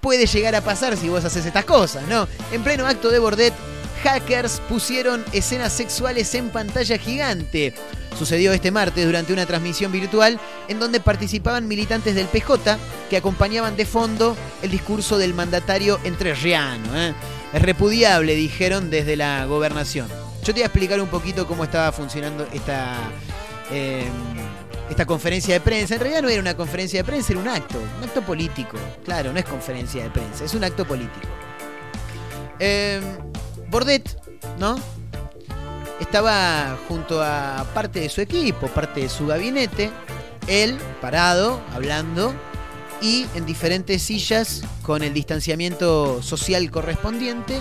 [0.00, 2.26] puede llegar a pasar si vos haces estas cosas, ¿no?
[2.52, 3.54] En pleno acto de Bordet,
[4.06, 7.74] hackers pusieron escenas sexuales en pantalla gigante.
[8.16, 10.38] Sucedió este martes durante una transmisión virtual
[10.68, 12.78] en donde participaban militantes del PJ
[13.10, 16.96] que acompañaban de fondo el discurso del mandatario entrerriano.
[16.96, 17.14] ¿eh?
[17.52, 20.06] Es repudiable, dijeron desde la gobernación.
[20.40, 22.96] Yo te voy a explicar un poquito cómo estaba funcionando esta,
[23.72, 24.06] eh,
[24.88, 25.94] esta conferencia de prensa.
[25.94, 28.78] En realidad no era una conferencia de prensa, era un acto, un acto político.
[29.04, 31.26] Claro, no es conferencia de prensa, es un acto político.
[32.60, 33.00] Eh,
[33.76, 34.18] Bordet,
[34.58, 34.74] ¿no?
[36.00, 39.90] Estaba junto a parte de su equipo, parte de su gabinete,
[40.46, 42.32] él parado, hablando,
[43.02, 47.60] y en diferentes sillas con el distanciamiento social correspondiente,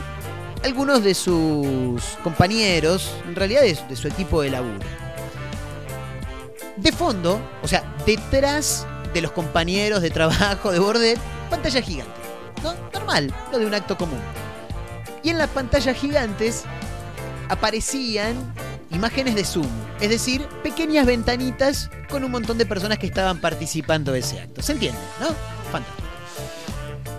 [0.64, 4.88] algunos de sus compañeros, en realidad de, de su equipo de laburo.
[6.78, 12.22] De fondo, o sea, detrás de los compañeros de trabajo de Bordet, pantalla gigante.
[12.64, 12.74] ¿no?
[12.94, 14.45] Normal, lo de un acto común.
[15.26, 16.66] Y en las pantallas gigantes
[17.50, 18.36] aparecían
[18.92, 19.68] imágenes de Zoom,
[20.00, 24.62] es decir, pequeñas ventanitas con un montón de personas que estaban participando de ese acto.
[24.62, 25.00] ¿Se entiende?
[25.20, 25.30] ¿No?
[25.72, 26.05] Fantástico.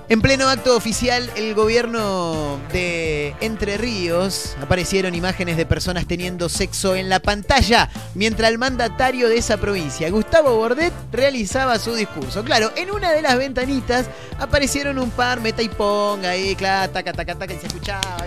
[0.09, 6.95] En pleno acto oficial, el gobierno de Entre Ríos aparecieron imágenes de personas teniendo sexo
[6.95, 12.45] en la pantalla mientras el mandatario de esa provincia, Gustavo Bordet, realizaba su discurso.
[12.45, 14.07] Claro, en una de las ventanitas
[14.39, 18.27] aparecieron un par meta y ponga ahí, claro, taca, taca, taca, y se escuchaba.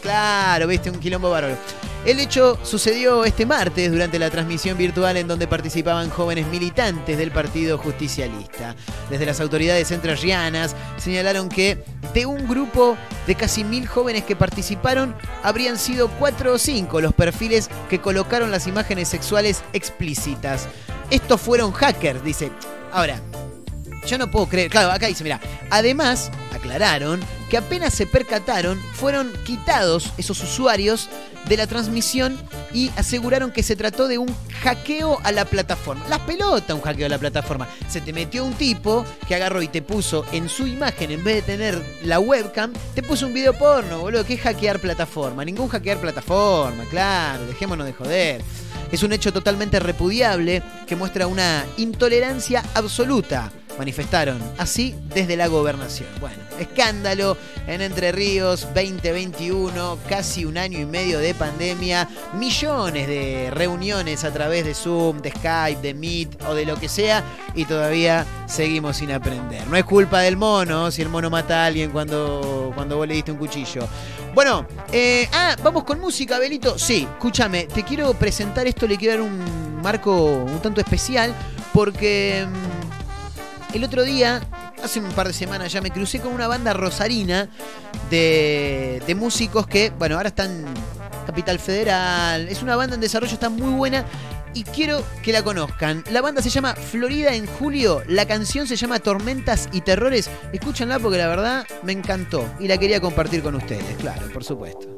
[0.00, 1.58] Claro, viste, un quilombo bárbaro.
[2.06, 7.30] El hecho sucedió este martes durante la transmisión virtual en donde participaban jóvenes militantes del
[7.30, 8.74] Partido Justicialista.
[9.10, 11.84] Desde las autoridades entrerrianas señalaron que
[12.14, 17.12] de un grupo de casi mil jóvenes que participaron, habrían sido cuatro o cinco los
[17.12, 20.68] perfiles que colocaron las imágenes sexuales explícitas.
[21.10, 22.50] Estos fueron hackers, dice.
[22.92, 23.20] Ahora,
[24.10, 24.70] yo no puedo creer.
[24.70, 25.40] Claro, acá dice, mira.
[25.70, 31.08] Además, aclararon que apenas se percataron, fueron quitados esos usuarios
[31.48, 32.36] de la transmisión
[32.74, 36.06] y aseguraron que se trató de un hackeo a la plataforma.
[36.08, 37.68] Las pelotas, un hackeo a la plataforma.
[37.88, 41.36] Se te metió un tipo que agarró y te puso en su imagen, en vez
[41.36, 44.24] de tener la webcam, te puso un video porno, boludo.
[44.24, 45.44] ¿Qué es hackear plataforma?
[45.44, 48.42] Ningún hackear plataforma, claro, dejémonos de joder.
[48.90, 56.06] Es un hecho totalmente repudiable que muestra una intolerancia absoluta manifestaron así desde la gobernación.
[56.20, 63.50] Bueno, escándalo en Entre Ríos 2021, casi un año y medio de pandemia, millones de
[63.50, 67.64] reuniones a través de Zoom, de Skype, de Meet o de lo que sea y
[67.64, 69.66] todavía seguimos sin aprender.
[69.66, 73.14] No es culpa del mono si el mono mata a alguien cuando, cuando vos le
[73.14, 73.88] diste un cuchillo.
[74.34, 76.78] Bueno, eh, ah, vamos con música, Belito.
[76.78, 81.34] Sí, escúchame, te quiero presentar esto, le quiero dar un marco un tanto especial
[81.72, 82.46] porque...
[83.72, 84.40] El otro día,
[84.82, 87.48] hace un par de semanas ya me crucé con una banda rosarina
[88.10, 90.64] de, de músicos que, bueno, ahora están
[91.26, 92.48] Capital Federal.
[92.48, 94.04] Es una banda en desarrollo, está muy buena
[94.54, 96.02] y quiero que la conozcan.
[96.10, 100.28] La banda se llama Florida en Julio, la canción se llama Tormentas y Terrores.
[100.52, 104.88] Escúchanla porque la verdad me encantó y la quería compartir con ustedes, claro, por supuesto.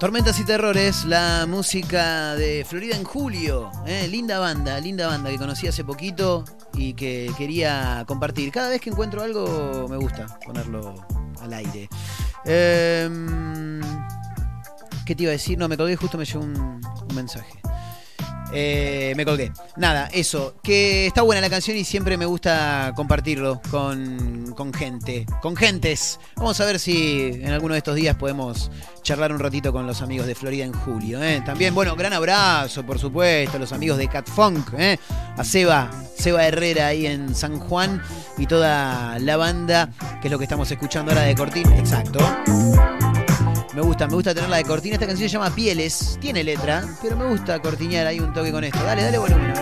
[0.00, 3.72] Tormentas y Terrores, la música de Florida en Julio.
[3.86, 4.06] ¿eh?
[4.06, 8.52] Linda banda, linda banda que conocí hace poquito y que quería compartir.
[8.52, 10.94] Cada vez que encuentro algo me gusta ponerlo
[11.40, 11.88] al aire.
[12.44, 13.80] Em,
[15.06, 15.56] ¿Qué te iba a decir?
[15.56, 17.63] No, me colgué, justo me llegó un, un mensaje.
[18.54, 19.52] Eh, me colgué.
[19.76, 20.54] Nada, eso.
[20.62, 25.26] Que está buena la canción y siempre me gusta compartirlo con, con gente.
[25.42, 26.20] Con gentes.
[26.36, 28.70] Vamos a ver si en alguno de estos días podemos
[29.02, 31.22] charlar un ratito con los amigos de Florida en julio.
[31.22, 31.42] ¿eh?
[31.44, 34.72] También, bueno, gran abrazo, por supuesto, a los amigos de Cat Funk.
[34.78, 34.98] ¿eh?
[35.36, 38.02] A Seba, Seba Herrera ahí en San Juan
[38.38, 39.90] y toda la banda,
[40.22, 41.70] que es lo que estamos escuchando ahora de Cortín.
[41.72, 42.18] Exacto.
[43.74, 44.94] Me gusta, me gusta tenerla de cortina.
[44.94, 46.16] Esta canción se llama Pieles.
[46.20, 48.78] Tiene letra, pero me gusta cortiñar ahí un toque con esto.
[48.84, 49.52] Dale, dale volumen.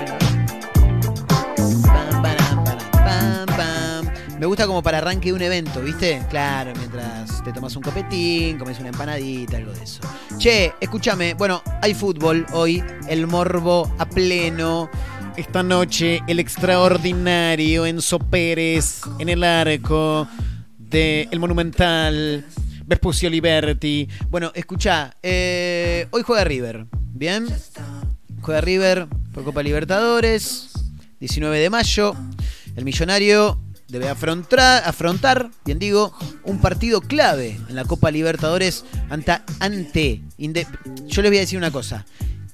[3.57, 4.11] Pam.
[4.39, 6.23] Me gusta como para arranque de un evento, ¿viste?
[6.29, 10.01] Claro, mientras te tomas un copetín, comes una empanadita, algo de eso.
[10.37, 11.33] Che, escúchame.
[11.33, 12.85] Bueno, hay fútbol hoy.
[13.09, 14.91] El morbo a pleno.
[15.39, 20.29] Esta noche, el extraordinario Enzo Pérez en el arco
[20.77, 22.45] de El Monumental.
[22.93, 24.07] Vespucio Liberty.
[24.29, 26.85] Bueno, escucha, eh, hoy juega River,
[27.15, 27.47] ¿bien?
[28.43, 30.73] Juega River por Copa Libertadores,
[31.19, 32.15] 19 de mayo.
[32.77, 36.13] El millonario debe afrontar, afrontar, bien digo,
[36.45, 40.21] un partido clave en la Copa Libertadores ante, ante
[41.07, 42.05] yo les voy a decir una cosa.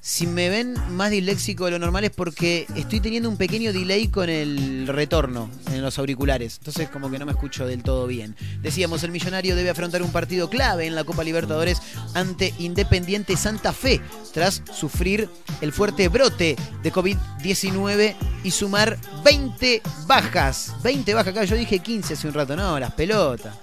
[0.00, 4.08] Si me ven más disléxico de lo normal es porque estoy teniendo un pequeño delay
[4.08, 6.58] con el retorno en los auriculares.
[6.58, 8.36] Entonces como que no me escucho del todo bien.
[8.62, 11.82] Decíamos, el millonario debe afrontar un partido clave en la Copa Libertadores
[12.14, 14.00] ante Independiente Santa Fe,
[14.32, 15.28] tras sufrir
[15.60, 20.74] el fuerte brote de COVID-19 y sumar 20 bajas.
[20.82, 23.54] 20 bajas, acá yo dije 15 hace un rato, no, las pelotas.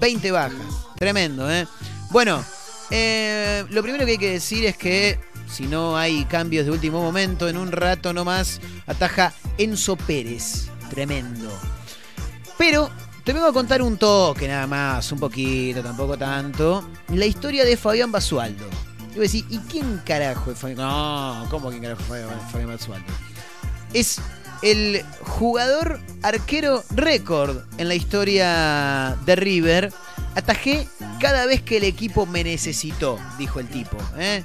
[0.00, 0.58] 20 bajas.
[0.96, 1.66] Tremendo, ¿eh?
[2.10, 2.42] Bueno,
[2.90, 5.18] eh, lo primero que hay que decir es que
[5.48, 10.68] si no hay cambios de último momento, en un rato nomás ataja Enzo Pérez.
[10.90, 11.50] Tremendo.
[12.58, 12.90] Pero
[13.24, 16.88] te vengo a contar un toque nada más, un poquito, tampoco tanto.
[17.08, 18.64] La historia de Fabián Basualdo.
[19.10, 20.78] Y voy a decir, ¿y quién carajo es Fabián?
[20.78, 23.12] No, ¿cómo quién carajo Fabián, Fabián Basualdo?
[23.92, 24.20] Es
[24.62, 29.92] el jugador arquero récord en la historia de River.
[30.34, 30.88] Atajé
[31.20, 33.98] cada vez que el equipo me necesitó, dijo el tipo.
[34.16, 34.44] ¿eh?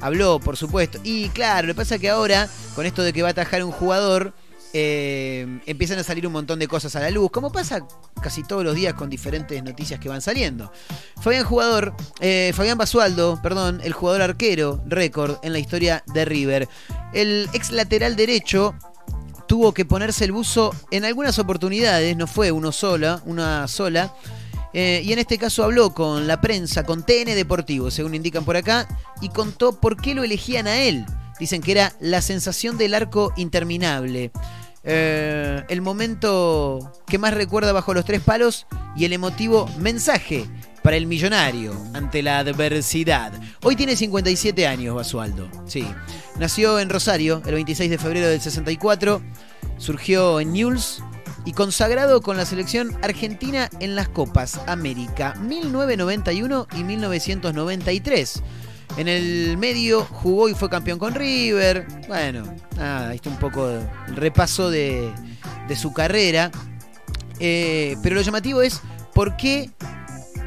[0.00, 0.98] Habló, por supuesto.
[1.04, 3.64] Y claro, lo que pasa es que ahora, con esto de que va a atajar
[3.64, 4.32] un jugador,
[4.74, 7.86] eh, empiezan a salir un montón de cosas a la luz, como pasa
[8.22, 10.70] casi todos los días con diferentes noticias que van saliendo.
[11.22, 16.68] Fabián Jugador, eh, Fabián Basualdo, perdón, el jugador arquero récord en la historia de River.
[17.14, 18.74] El ex lateral derecho
[19.46, 24.14] tuvo que ponerse el buzo en algunas oportunidades, no fue uno sola, una sola.
[24.74, 28.56] Eh, y en este caso habló con la prensa, con TN Deportivo, según indican por
[28.56, 28.86] acá,
[29.20, 31.06] y contó por qué lo elegían a él.
[31.38, 34.32] Dicen que era la sensación del arco interminable.
[34.84, 38.66] Eh, el momento que más recuerda bajo los tres palos
[38.96, 40.46] y el emotivo mensaje
[40.82, 43.32] para el millonario ante la adversidad.
[43.62, 45.86] Hoy tiene 57 años Basualdo, sí.
[46.38, 49.20] Nació en Rosario el 26 de febrero del 64,
[49.76, 51.02] surgió en Newell's
[51.44, 58.42] y consagrado con la selección argentina en las Copas América 1991 y 1993.
[58.96, 61.86] En el medio jugó y fue campeón con River.
[62.08, 62.44] Bueno,
[62.78, 65.12] ahí está un poco el repaso de,
[65.76, 66.50] su carrera.
[67.38, 68.80] Eh, pero lo llamativo es
[69.14, 69.70] por qué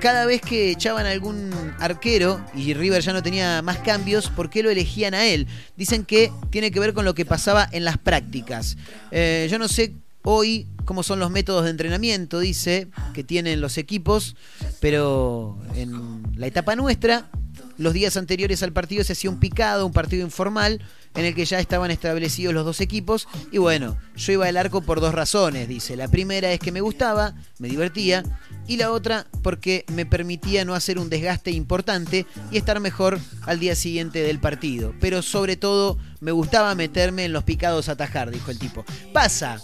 [0.02, 4.64] cada vez que echaban algún arquero y River ya no tenía más cambios, ¿por qué
[4.64, 5.48] lo elegían a él?
[5.78, 8.78] Dicen que tiene que ver con lo que pasaba en las prácticas.
[9.12, 9.94] Eh, yo no sé
[10.24, 14.36] hoy cómo son los métodos de entrenamiento, dice, que tienen los equipos,
[14.80, 17.30] pero en la etapa nuestra,
[17.78, 20.82] los días anteriores al partido se hacía un picado, un partido informal,
[21.16, 23.28] en el que ya estaban establecidos los dos equipos.
[23.52, 25.98] Y bueno, yo iba al arco por dos razones, dice.
[25.98, 28.24] La primera es que me gustaba, me divertía,
[28.68, 33.60] y la otra porque me permitía no hacer un desgaste importante y estar mejor al
[33.60, 34.94] día siguiente del partido.
[35.02, 38.86] Pero sobre todo me gustaba meterme en los picados a atajar, dijo el tipo.
[39.14, 39.62] Pasa,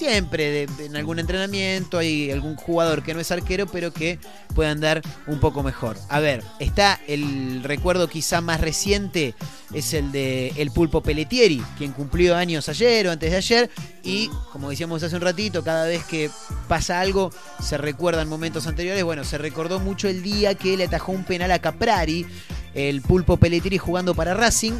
[0.00, 4.18] siempre en algún entrenamiento hay algún jugador que no es arquero pero que
[4.54, 5.98] puede andar un poco mejor.
[6.08, 9.34] A ver, está el recuerdo quizá más reciente
[9.74, 13.70] es el de el Pulpo Pelletieri, quien cumplió años ayer o antes de ayer
[14.02, 16.30] y como decíamos hace un ratito, cada vez que
[16.66, 17.30] pasa algo
[17.62, 19.04] se recuerdan momentos anteriores.
[19.04, 22.24] Bueno, se recordó mucho el día que le atajó un penal a Caprari,
[22.72, 24.72] el Pulpo Pelletieri jugando para Racing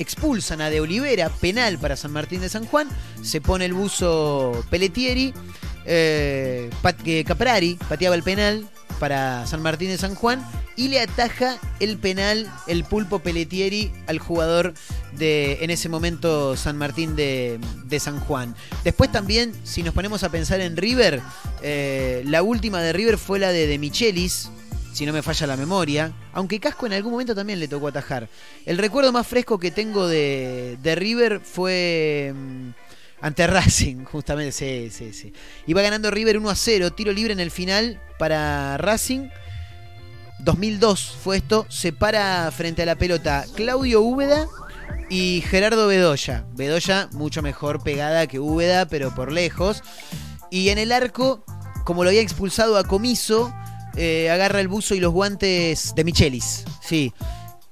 [0.00, 2.88] expulsan a De Olivera, penal para San Martín de San Juan,
[3.22, 5.32] se pone el buzo Pelletieri,
[5.84, 6.70] eh,
[7.04, 8.66] que Caprari pateaba el penal
[8.98, 10.44] para San Martín de San Juan
[10.76, 14.74] y le ataja el penal el pulpo Pelletieri al jugador
[15.12, 18.54] de en ese momento San Martín de, de San Juan.
[18.84, 21.20] Después también, si nos ponemos a pensar en River,
[21.62, 24.50] eh, la última de River fue la de De Michelis,
[24.92, 26.12] si no me falla la memoria.
[26.32, 28.28] Aunque Casco en algún momento también le tocó atajar.
[28.66, 32.68] El recuerdo más fresco que tengo de, de River fue mm,
[33.20, 34.52] ante Racing, justamente.
[34.52, 35.32] Sí, sí, sí.
[35.66, 39.28] Iba ganando River 1 a 0, tiro libre en el final para Racing.
[40.40, 41.66] 2002 fue esto.
[41.68, 44.46] Se para frente a la pelota Claudio Úbeda
[45.10, 46.46] y Gerardo Bedoya.
[46.54, 49.82] Bedoya mucho mejor pegada que Úbeda, pero por lejos.
[50.50, 51.44] Y en el arco,
[51.84, 53.52] como lo había expulsado a Comiso,
[53.96, 56.64] eh, agarra el buzo y los guantes de Michelis.
[56.82, 57.12] Sí.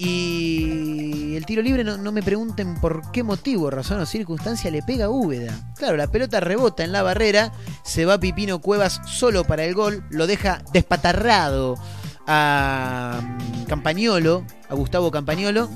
[0.01, 4.83] Y el tiro libre, no, no me pregunten por qué motivo, razón o circunstancia, le
[4.83, 5.53] pega a Úbeda.
[5.77, 7.53] Claro, la pelota rebota en la barrera,
[7.83, 11.77] se va Pipino Cuevas solo para el gol, lo deja despatarrado
[12.29, 15.69] a mm, Campañolo, a Gustavo Campañolo,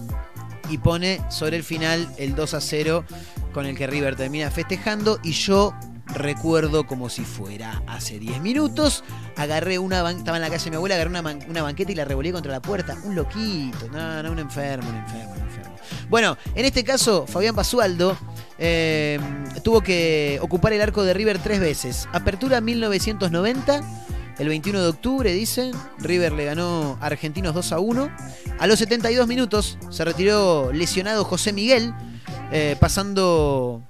[0.71, 3.05] y pone sobre el final el 2 a 0
[3.53, 5.19] con el que River termina festejando.
[5.25, 5.75] Y yo
[6.07, 9.05] recuerdo como si fuera hace 10 minutos.
[9.37, 11.95] Agarré una ban- estaba en la casa de mi abuela, agarré una, una banqueta y
[11.95, 12.97] la revolví contra la puerta.
[13.05, 15.77] Un loquito, no, no, un enfermo, un enfermo, un enfermo.
[16.09, 18.17] Bueno, en este caso, Fabián Basualdo
[18.59, 19.19] eh,
[19.63, 22.09] tuvo que ocupar el arco de River tres veces.
[22.13, 23.81] Apertura 1990,
[24.39, 25.71] el 21 de octubre, dice.
[25.99, 28.11] River le ganó a Argentinos 2 a 1.
[28.59, 31.95] A los 72 minutos se retiró lesionado José Miguel,
[32.53, 33.83] eh, pasando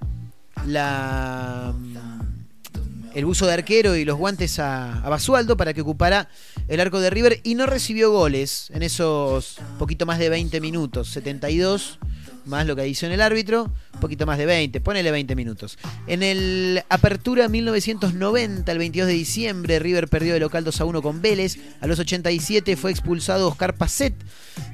[0.65, 1.73] la,
[3.13, 6.29] el buzo de arquero y los guantes a, Basualdo para que ocupara
[6.67, 11.09] el arco de River y no recibió goles en esos poquito más de 20 minutos,
[11.09, 11.99] 72
[12.45, 15.77] más lo que adiciona el árbitro, poquito más de 20, ponele 20 minutos.
[16.07, 21.01] En el Apertura 1990, el 22 de diciembre, River perdió de local 2 a 1
[21.01, 21.57] con Vélez.
[21.81, 24.13] A los 87 fue expulsado Oscar Pacet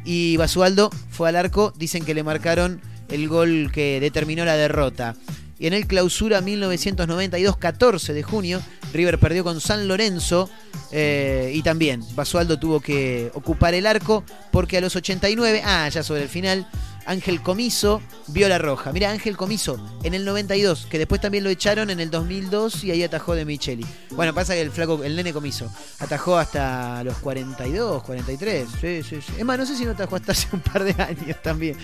[0.04, 1.74] y Basualdo fue al arco.
[1.78, 5.16] Dicen que le marcaron el gol que determinó la derrota.
[5.60, 8.62] Y en el clausura 1992, 14 de junio,
[8.94, 10.50] River perdió con San Lorenzo.
[10.92, 16.02] eh, y también Basualdo tuvo que ocupar el arco porque a los 89, ah, ya
[16.02, 16.68] sobre el final,
[17.10, 18.92] Ángel Comiso vio la roja.
[18.92, 22.92] Mira, Ángel Comiso en el 92, que después también lo echaron en el 2002 y
[22.92, 23.84] ahí atajó de Micheli.
[24.12, 28.68] Bueno, pasa que el flaco, el nene Comiso, atajó hasta los 42, 43.
[28.80, 29.34] Sí, sí, sí.
[29.40, 31.76] Es más, no sé si no atajó hasta hace un par de años también.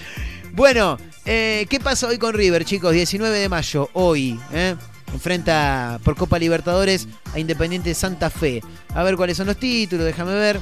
[0.53, 2.93] Bueno, eh, ¿qué pasa hoy con River, chicos?
[2.93, 4.75] 19 de mayo, hoy, ¿eh?
[5.11, 8.61] Enfrenta por Copa Libertadores a Independiente Santa Fe.
[8.93, 10.59] A ver cuáles son los títulos, déjame ver.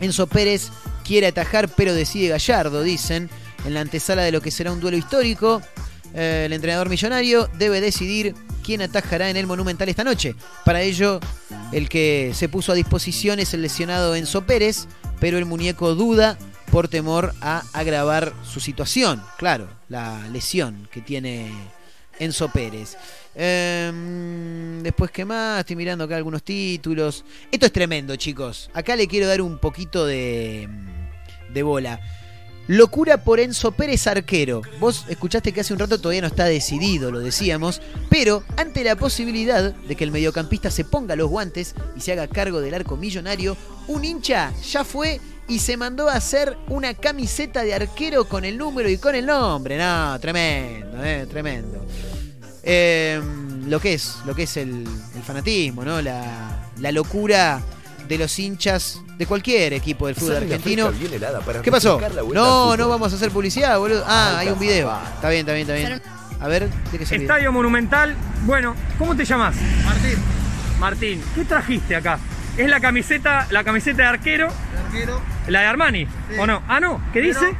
[0.00, 0.70] Enzo Pérez
[1.04, 3.30] quiere atajar, pero decide Gallardo, dicen.
[3.64, 5.62] En la antesala de lo que será un duelo histórico,
[6.14, 10.34] eh, el entrenador millonario debe decidir quién atajará en el Monumental esta noche.
[10.64, 11.20] Para ello,
[11.72, 14.86] el que se puso a disposición es el lesionado Enzo Pérez,
[15.20, 16.38] pero el muñeco duda
[16.70, 19.22] por temor a agravar su situación.
[19.38, 21.52] Claro, la lesión que tiene
[22.18, 22.96] Enzo Pérez.
[23.34, 25.60] Em, después, ¿qué más?
[25.60, 27.24] Estoy mirando acá algunos títulos.
[27.50, 28.70] Esto es tremendo, chicos.
[28.72, 30.68] Acá le quiero dar un poquito de,
[31.52, 32.00] de bola.
[32.66, 34.62] Locura por Enzo Pérez arquero.
[34.80, 38.96] Vos escuchaste que hace un rato todavía no está decidido, lo decíamos, pero ante la
[38.96, 42.96] posibilidad de que el mediocampista se ponga los guantes y se haga cargo del arco
[42.96, 43.56] millonario,
[43.86, 48.56] un hincha ya fue y se mandó a hacer una camiseta de arquero con el
[48.56, 49.76] número y con el nombre.
[49.76, 51.84] No, tremendo, eh, tremendo.
[52.62, 53.20] Eh,
[53.66, 54.86] lo que es, lo que es el,
[55.22, 56.00] fanatismo, ¿no?
[56.00, 57.62] La locura
[58.08, 60.90] de los hinchas de cualquier equipo del fútbol argentino.
[61.62, 62.00] ¿Qué pasó?
[62.32, 64.04] No, no vamos a hacer publicidad, boludo.
[64.06, 64.92] Ah, hay un video.
[65.14, 66.02] Está bien, está bien, está bien.
[66.40, 68.16] A ver, ¿de qué se Estadio Monumental.
[68.42, 69.54] Bueno, ¿cómo te llamas?
[69.84, 70.18] Martín.
[70.78, 72.18] Martín, ¿qué trajiste acá?
[72.58, 74.48] Es la camiseta, la camiseta de arquero,
[74.86, 76.38] arquero, la de Armani, Sí.
[76.38, 76.62] ¿o no?
[76.68, 77.56] Ah, no, ¿qué Pero- dice?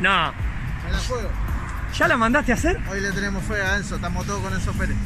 [0.00, 0.32] No,
[0.86, 1.28] me la juego.
[1.96, 2.78] ¿ya la mandaste a hacer?
[2.90, 4.96] Hoy le tenemos fe a Enzo, estamos todos con Enzo Pérez.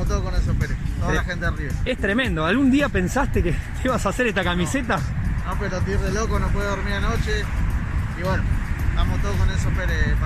[0.00, 1.72] Estamos todos con Enzo Pérez, toda la gente arriba.
[1.84, 2.46] Es tremendo.
[2.46, 4.96] ¿Algún día pensaste que te ibas a hacer esta camiseta?
[4.96, 7.44] No, pero estoy de loco, no puede dormir anoche.
[8.18, 8.42] Y bueno,
[8.88, 10.16] estamos todos con Enzo Pérez.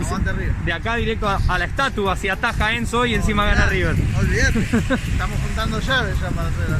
[0.00, 0.54] Aguante River.
[0.64, 3.94] De acá directo a, a la estatua, si ataja Enzo y encima gana River.
[4.18, 4.58] Olvídate,
[5.12, 6.70] estamos juntando llaves ya para hacer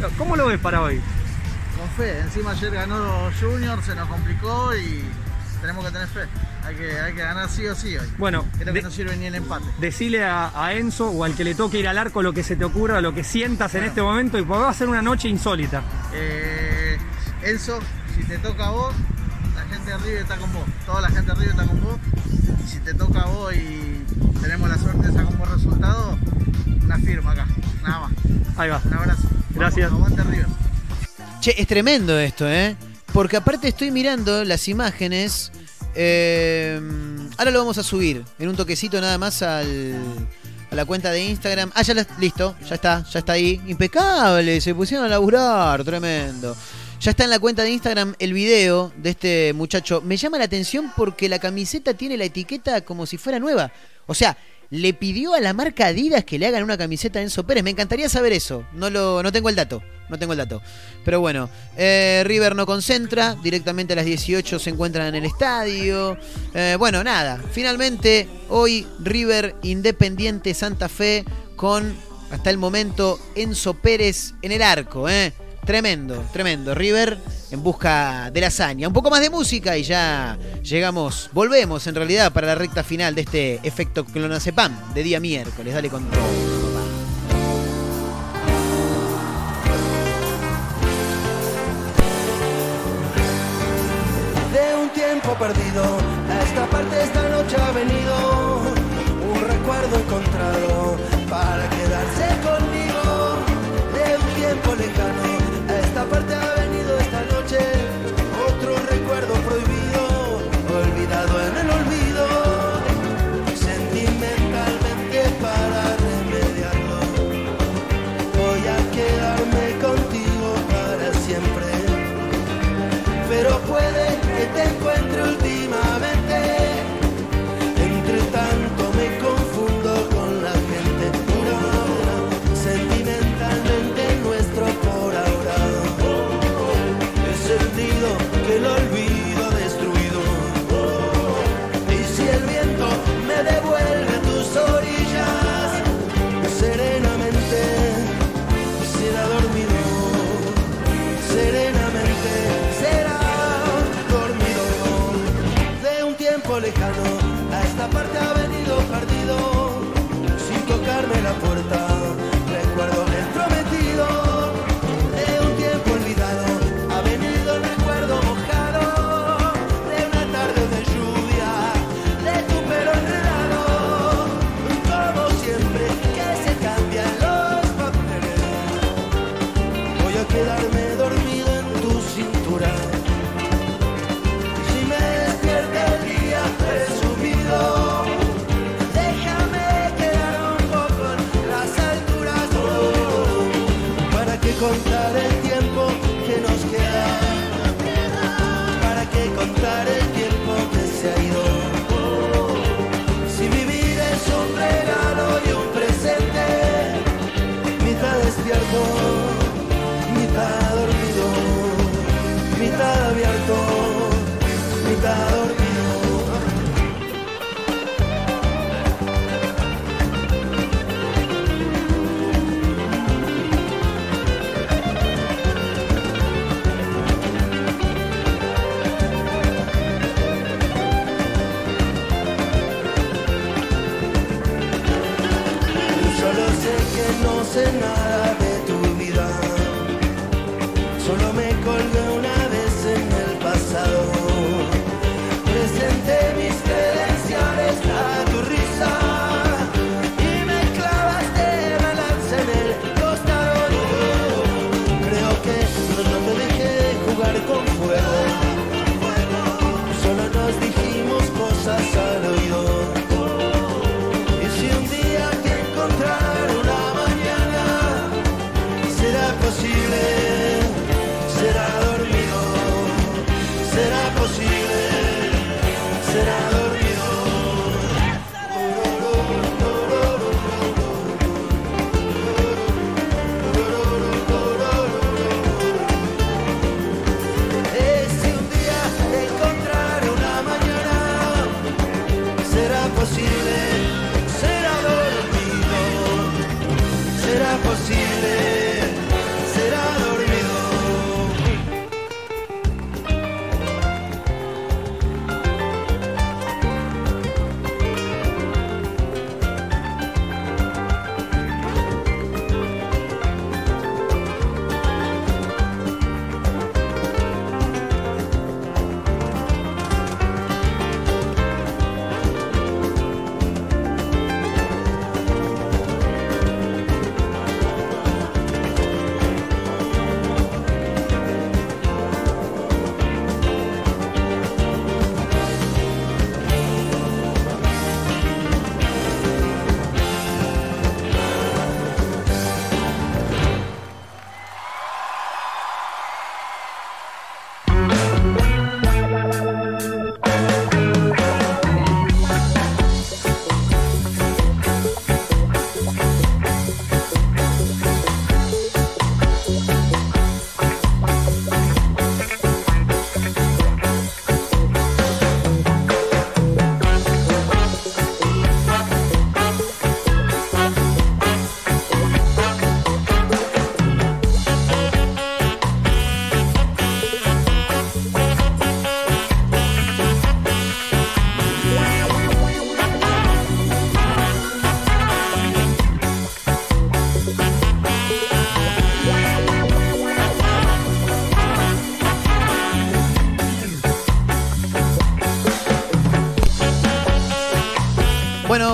[0.00, 0.08] la.
[0.16, 1.02] ¿Cómo lo ves para hoy?
[1.76, 5.04] Con fe, encima ayer ganó Junior, se nos complicó y
[5.60, 6.20] tenemos que tener fe.
[6.64, 8.06] Hay que, hay que ganar sí o sí hoy.
[8.18, 9.64] Bueno, Creo de- que no sirve ni el empate.
[9.78, 12.56] Decile a, a Enzo o al que le toque ir al arco lo que se
[12.56, 15.28] te ocurra, lo que sientas en este momento y porque va a ser una noche
[15.28, 15.82] insólita.
[16.14, 16.98] Eh,
[17.42, 17.78] Enzo,
[18.14, 18.94] si te toca a vos,
[19.56, 20.64] la gente de River está con vos.
[20.86, 21.98] Toda la gente de River está con vos.
[22.64, 24.04] Y si te toca a vos y
[24.42, 26.18] tenemos la suerte de sacar un buen resultado,
[26.82, 27.46] una firma acá.
[27.82, 28.12] Nada más.
[28.58, 28.80] Ahí va.
[28.84, 29.22] Un abrazo.
[29.54, 29.90] Gracias.
[29.90, 30.46] Vamos, aguante River.
[31.40, 32.76] Che, es tremendo esto, ¿eh?
[33.12, 35.50] Porque aparte estoy mirando las imágenes.
[35.94, 36.80] eh,
[37.36, 39.94] ahora lo vamos a subir en un toquecito nada más al,
[40.70, 41.72] a la cuenta de Instagram.
[41.74, 43.60] Ah, ya la- listo, ya está, ya está ahí.
[43.66, 46.56] Impecable, se pusieron a laburar, tremendo.
[47.00, 50.02] Ya está en la cuenta de Instagram el video de este muchacho.
[50.04, 53.72] Me llama la atención porque la camiseta tiene la etiqueta como si fuera nueva.
[54.06, 54.36] O sea,
[54.70, 57.64] le pidió a la marca Adidas que le hagan una camiseta a Enzo Pérez.
[57.64, 58.64] Me encantaría saber eso.
[58.72, 59.82] No lo, no tengo el dato.
[60.08, 60.62] No tengo el dato.
[61.04, 63.36] Pero bueno, eh, River no concentra.
[63.42, 66.16] Directamente a las 18 se encuentran en el estadio.
[66.54, 67.42] Eh, bueno, nada.
[67.52, 71.24] Finalmente, hoy River Independiente Santa Fe
[71.56, 71.94] con
[72.30, 75.08] hasta el momento Enzo Pérez en el arco.
[75.08, 75.32] ¿eh?
[75.70, 76.74] Tremendo, tremendo.
[76.74, 77.16] River
[77.52, 78.88] en busca de la hazaña.
[78.88, 83.14] Un poco más de música y ya llegamos, volvemos en realidad para la recta final
[83.14, 85.72] de este efecto clonazepam de día miércoles.
[85.72, 86.20] Dale con todo.
[94.92, 95.84] tiempo perdido.
[96.28, 98.58] A esta parte esta noche ha venido
[99.22, 101.19] un recuerdo encontrado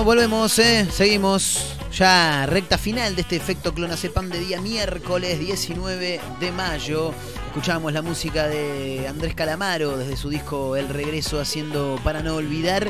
[0.07, 0.87] volvemos, ¿eh?
[0.89, 7.11] seguimos ya recta final de este efecto clonazepam de día miércoles 19 de mayo.
[7.47, 12.87] Escuchábamos la música de Andrés Calamaro desde su disco El Regreso haciendo para no olvidar.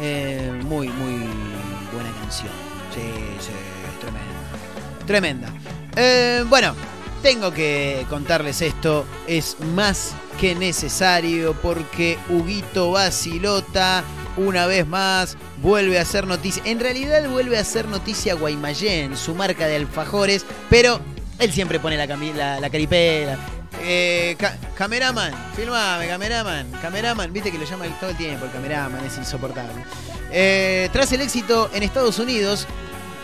[0.00, 1.28] Eh, muy, muy
[1.92, 2.48] buena canción.
[2.94, 3.52] Sí, sí,
[4.00, 5.06] tremenda.
[5.06, 5.52] Tremenda.
[5.96, 6.74] Eh, bueno,
[7.22, 9.04] tengo que contarles esto.
[9.26, 14.02] Es más que necesario porque Huguito Basilota
[14.36, 16.62] una vez más vuelve a hacer noticia.
[16.66, 21.00] En realidad vuelve a hacer noticia Guaymallén, su marca de alfajores, pero
[21.38, 23.38] él siempre pone la, la, la caripela.
[23.82, 29.04] Eh, ca- cameraman, filmame, cameraman, cameraman, viste que lo llama todo el tiempo el cameraman,
[29.04, 29.74] es insoportable.
[30.30, 32.66] Eh, tras el éxito en Estados Unidos,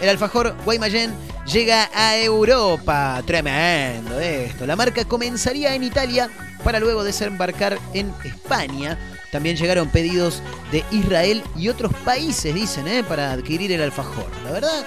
[0.00, 1.12] el alfajor Guaymallén
[1.46, 3.22] llega a Europa.
[3.26, 4.66] Tremendo esto.
[4.66, 6.28] La marca comenzaría en Italia
[6.64, 8.98] para luego desembarcar en España.
[9.30, 13.04] También llegaron pedidos de Israel y otros países, dicen, ¿eh?
[13.04, 14.26] para adquirir el alfajor.
[14.44, 14.84] La verdad,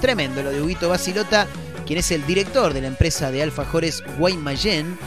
[0.00, 1.46] tremendo lo de Huguito Basilota,
[1.86, 4.98] quien es el director de la empresa de alfajores Guaymallén.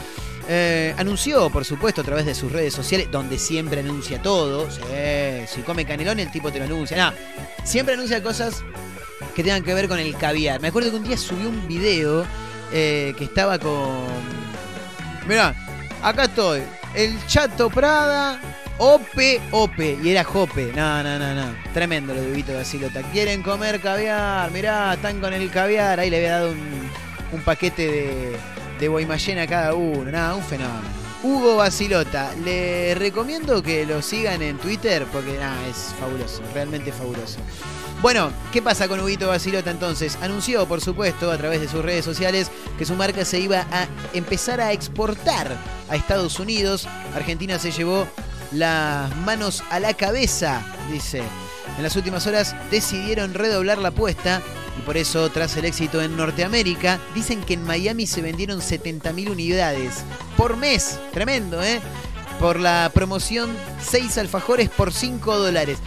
[0.48, 4.68] Eh, anunció, por supuesto, a través de sus redes sociales, donde siempre anuncia todo.
[4.70, 6.96] Si come canelón, el tipo te lo anuncia.
[6.96, 7.16] No,
[7.64, 8.64] siempre anuncia cosas
[9.34, 10.60] que tengan que ver con el caviar.
[10.60, 12.26] Me acuerdo que un día subió un video
[12.72, 14.06] eh, que estaba con.
[15.26, 15.54] Mirá,
[16.02, 16.62] acá estoy.
[16.94, 18.40] El Chato Prada,
[18.78, 19.98] Ope, Ope.
[20.02, 20.72] Y era Jope.
[20.74, 21.54] No, no, no, no.
[21.72, 23.02] Tremendo lo de Huguito Basilota.
[23.12, 24.50] Quieren comer caviar.
[24.50, 26.00] Mirá, están con el caviar.
[26.00, 28.36] Ahí le había dado un, paquete de,
[28.80, 30.10] de Guaymallén a cada uno.
[30.10, 31.02] Nada, un fenómeno.
[31.24, 37.38] Hugo Basilota, le recomiendo que lo sigan en Twitter porque nada, es fabuloso, realmente fabuloso.
[38.00, 40.18] Bueno, ¿qué pasa con Huguito Basilota entonces?
[40.20, 43.86] Anunció, por supuesto, a través de sus redes sociales que su marca se iba a
[44.12, 45.56] empezar a exportar
[45.88, 46.88] a Estados Unidos.
[47.14, 48.08] Argentina se llevó
[48.54, 51.22] las manos a la cabeza, dice.
[51.76, 54.42] En las últimas horas decidieron redoblar la apuesta
[54.78, 59.30] y por eso, tras el éxito en Norteamérica, dicen que en Miami se vendieron 70.000
[59.30, 60.04] unidades
[60.36, 60.98] por mes.
[61.12, 61.80] Tremendo, ¿eh?
[62.38, 63.50] Por la promoción
[63.80, 65.78] 6 alfajores por 5 dólares.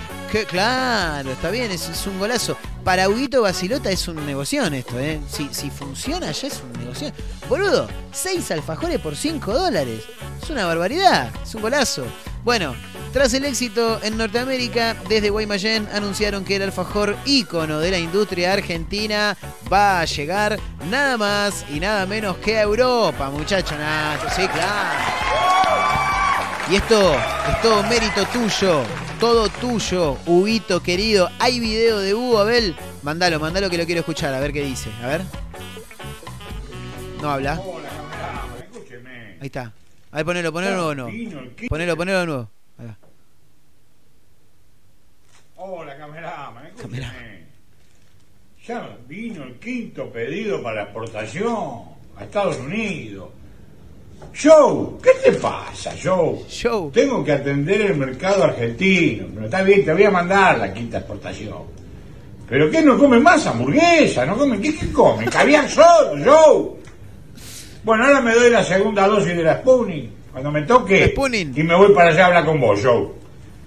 [0.49, 2.57] Claro, está bien, es, un golazo.
[2.83, 5.19] Para Huguito Basilota es un negocio esto, ¿eh?
[5.29, 7.11] Si, si funciona ya es un negocio.
[7.47, 10.03] Boludo, 6 alfajores por 5 dólares.
[10.41, 12.05] Es una barbaridad, es un golazo.
[12.43, 12.75] Bueno,
[13.11, 18.51] tras el éxito en Norteamérica, desde Guaymallén anunciaron que el alfajor ícono de la industria
[18.53, 19.37] argentina
[19.71, 20.59] va a llegar
[20.89, 24.27] nada más y nada menos que a Europa, muchacho Nacho.
[24.35, 24.99] Sí, claro.
[26.69, 28.83] Y esto es todo mérito tuyo,
[29.19, 31.29] todo tuyo, Huguito querido.
[31.39, 32.75] ¿Hay video de Hugo Abel?
[33.03, 34.89] Mandalo, mandalo que lo quiero escuchar, a ver qué dice.
[35.01, 35.21] A ver.
[37.21, 37.61] No habla.
[39.39, 39.73] Ahí está.
[40.11, 41.11] A ver, ponelo, ponelo nuevo.
[41.11, 41.67] No.
[41.67, 42.49] Ponelo, ponelo de nuevo.
[42.77, 42.87] Ahí.
[45.57, 47.45] Hola, camerama, escúcheme.
[48.65, 51.83] Ya vino el quinto pedido para exportación
[52.17, 53.29] a Estados Unidos.
[54.41, 56.39] Joe, ¿qué te pasa, Joe?
[56.61, 56.91] Joe.
[56.91, 59.27] Tengo que atender el mercado argentino.
[59.33, 61.75] Pero está bien, te voy a mandar la quinta exportación.
[62.47, 64.25] ¿Pero qué no comen más hamburguesa?
[64.25, 64.61] ¿No comen?
[64.61, 65.29] ¿Qué, qué comen?
[65.29, 66.71] Caviar solo, Joe.
[67.83, 70.11] Bueno, ahora me doy la segunda dosis de la Spooning.
[70.31, 71.05] Cuando me toque.
[71.55, 73.07] Y me voy para allá a hablar con vos, Joe.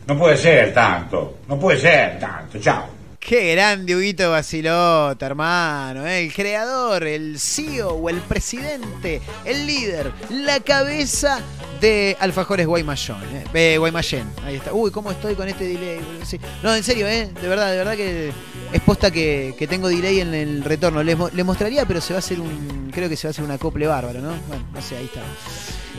[0.07, 1.39] No puede ser tanto.
[1.49, 2.59] No puede ser tanto.
[2.59, 2.98] Chao.
[3.21, 6.07] Qué grande Huguito Basilota, hermano.
[6.07, 6.25] ¿eh?
[6.25, 11.41] El creador, el CEO o el presidente, el líder, la cabeza
[11.81, 13.17] de Alfajores Guaymallén.
[13.35, 13.75] ¿eh?
[13.75, 14.25] Eh, Guaymallén.
[14.45, 14.73] Ahí está.
[14.73, 16.01] Uy, ¿cómo estoy con este delay?
[16.25, 16.39] Sí.
[16.63, 17.29] No, en serio, ¿eh?
[17.41, 18.33] De verdad, de verdad que
[18.73, 21.03] es posta que, que tengo delay en el retorno.
[21.03, 22.91] Les, les mostraría, pero se va a hacer un.
[22.95, 24.33] Creo que se va a hacer un acople bárbaro, ¿no?
[24.49, 25.21] Bueno, no sé, ahí está.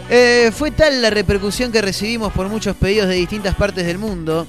[0.09, 4.47] Eh, fue tal la repercusión que recibimos por muchos pedidos de distintas partes del mundo.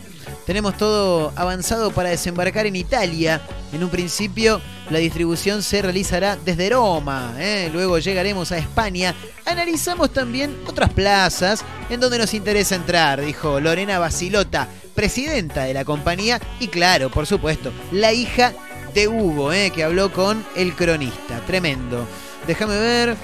[0.51, 3.41] Tenemos todo avanzado para desembarcar en Italia.
[3.73, 7.37] En un principio, la distribución se realizará desde Roma.
[7.39, 7.71] ¿eh?
[7.73, 9.15] Luego llegaremos a España.
[9.47, 15.85] Analizamos también otras plazas en donde nos interesa entrar, dijo Lorena Basilota, presidenta de la
[15.85, 16.41] compañía.
[16.59, 18.53] Y claro, por supuesto, la hija
[18.93, 19.71] de Hugo, ¿eh?
[19.71, 21.39] que habló con el cronista.
[21.47, 22.05] Tremendo.
[22.49, 23.17] Déjame ver.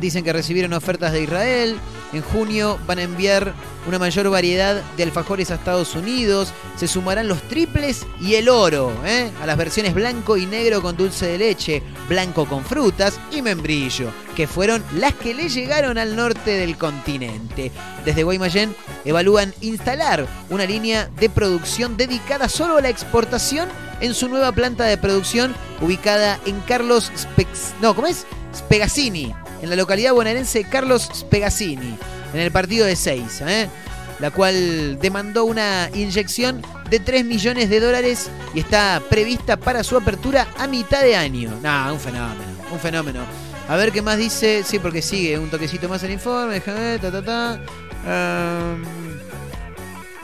[0.00, 1.76] Dicen que recibieron ofertas de Israel.
[2.12, 3.52] En junio van a enviar
[3.86, 6.52] una mayor variedad de alfajores a Estados Unidos.
[6.76, 9.30] Se sumarán los triples y el oro ¿eh?
[9.40, 14.10] a las versiones blanco y negro con dulce de leche, blanco con frutas y membrillo,
[14.36, 17.72] que fueron las que le llegaron al norte del continente.
[18.04, 18.74] Desde Guaymallén
[19.04, 23.68] evalúan instalar una línea de producción dedicada solo a la exportación
[24.00, 27.74] en su nueva planta de producción ubicada en Carlos Spex...
[27.80, 28.26] No, ¿cómo es?
[28.54, 31.96] Spegazzini, en la localidad bonaerense Carlos Spegazzini,
[32.32, 33.42] en el partido de 6,
[34.18, 39.96] la cual demandó una inyección de 3 millones de dólares y está prevista para su
[39.96, 41.58] apertura a mitad de año.
[41.62, 43.20] Nah, un fenómeno, un fenómeno.
[43.68, 47.60] A ver qué más dice, sí, porque sigue un toquecito más el informe, déjame ta.
[48.06, 48.82] Ehm,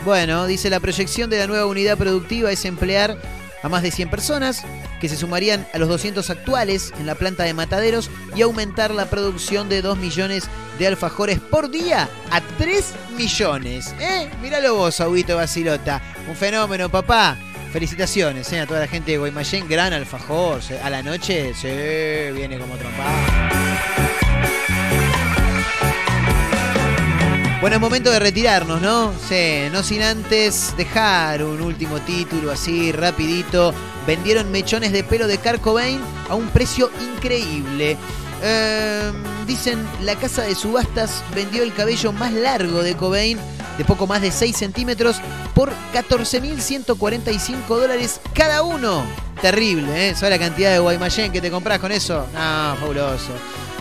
[0.05, 3.17] bueno, dice la proyección de la nueva unidad productiva es emplear
[3.63, 4.65] a más de 100 personas
[5.01, 9.07] que se sumarían a los 200 actuales en la planta de mataderos y aumentar la
[9.07, 10.49] producción de 2 millones
[10.79, 13.95] de alfajores por día a 3 millones.
[14.01, 14.31] ¿Eh?
[14.43, 16.01] Míralo vos, Aguito Basilota.
[16.29, 17.37] Un fenómeno, papá.
[17.73, 18.61] Felicitaciones ¿eh?
[18.61, 19.69] a toda la gente de Guaymallén.
[19.69, 20.61] Gran alfajor.
[20.83, 24.08] A la noche se viene como trompada.
[27.61, 29.13] Bueno, es momento de retirarnos, ¿no?
[29.29, 33.75] Sí, no sin antes dejar un último título así, rapidito.
[34.07, 37.97] Vendieron mechones de pelo de Kurt Cobain a un precio increíble.
[38.43, 39.13] Eh,
[39.45, 43.39] dicen, la casa de subastas vendió el cabello más largo de Cobain
[43.77, 45.17] de poco más de 6 centímetros
[45.53, 49.03] por 14.145 dólares cada uno.
[49.43, 50.15] Terrible, ¿eh?
[50.15, 52.25] ¿Sabes la cantidad de Guaymallén que te compras con eso?
[52.33, 53.33] No, fabuloso.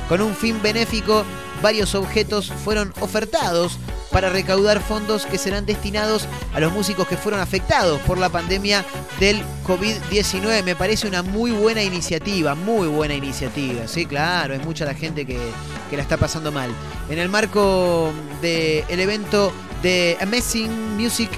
[0.09, 1.23] Con un fin benéfico,
[1.62, 3.78] varios objetos fueron ofertados
[4.12, 8.86] para recaudar fondos que serán destinados a los músicos que fueron afectados por la pandemia
[9.20, 10.64] del COVID-19.
[10.64, 13.88] Me parece una muy buena iniciativa, muy buena iniciativa.
[13.88, 15.39] Sí, claro, es mucha la gente que,
[15.89, 16.72] que la está pasando mal.
[17.10, 19.51] En el marco del evento
[19.82, 21.30] de Amazing Music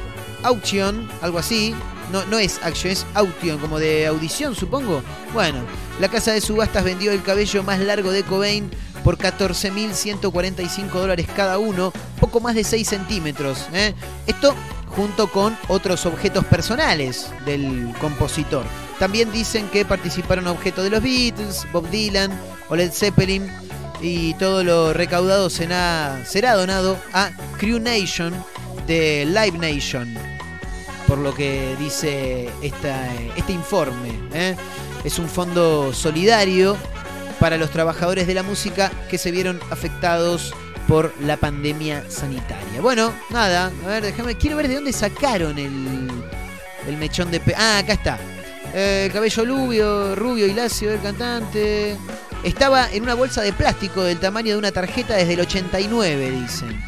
[0.43, 1.75] Auction, algo así,
[2.11, 5.01] no, no es action, es auction, como de audición, supongo.
[5.33, 5.59] Bueno,
[5.99, 8.69] la casa de subastas vendió el cabello más largo de Cobain
[9.03, 13.67] por 14.145 dólares cada uno, poco más de 6 centímetros.
[13.73, 13.93] ¿eh?
[14.27, 14.53] Esto
[14.87, 18.65] junto con otros objetos personales del compositor.
[18.97, 22.31] También dicen que participaron objetos de los Beatles, Bob Dylan
[22.69, 23.49] o Zeppelin
[24.01, 28.33] y todo lo recaudado será, será donado a Crew Nation
[28.87, 30.17] de Live Nation,
[31.09, 34.11] por lo que dice este informe.
[34.31, 34.55] ¿eh?
[35.03, 36.77] Es un fondo solidario
[37.39, 40.53] para los trabajadores de la música que se vieron afectados
[40.87, 42.79] por la pandemia sanitaria.
[42.81, 46.07] Bueno, nada, a ver, déjame, quiero ver de dónde sacaron el,
[46.87, 47.39] el mechón de...
[47.39, 48.19] pe- Ah, acá está.
[48.73, 51.97] Eh, el cabello rubio, rubio y lacio del cantante.
[52.43, 56.79] Estaba en una bolsa de plástico del tamaño de una tarjeta desde el 89, dicen.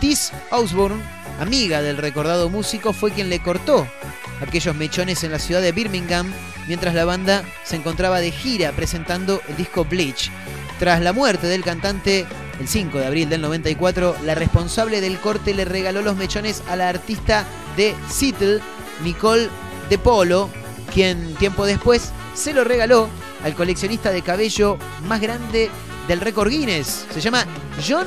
[0.00, 1.02] Tis Osborne,
[1.40, 3.86] amiga del recordado músico, fue quien le cortó
[4.40, 6.32] aquellos mechones en la ciudad de Birmingham
[6.66, 10.30] mientras la banda se encontraba de gira presentando el disco Bleach.
[10.78, 12.26] Tras la muerte del cantante
[12.60, 16.76] el 5 de abril del 94, la responsable del corte le regaló los mechones a
[16.76, 17.44] la artista
[17.76, 18.60] de Seattle,
[19.02, 19.48] Nicole
[19.90, 20.50] De Polo,
[20.92, 23.08] quien tiempo después se lo regaló
[23.44, 25.70] al coleccionista de cabello más grande
[26.08, 27.06] del récord Guinness.
[27.12, 27.44] Se llama
[27.86, 28.06] John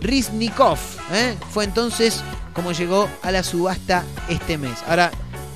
[0.00, 0.78] Riznikov.
[1.12, 1.34] ¿eh?
[1.50, 2.22] Fue entonces
[2.58, 4.82] como llegó a la subasta este mes.
[4.88, 5.12] Ahora,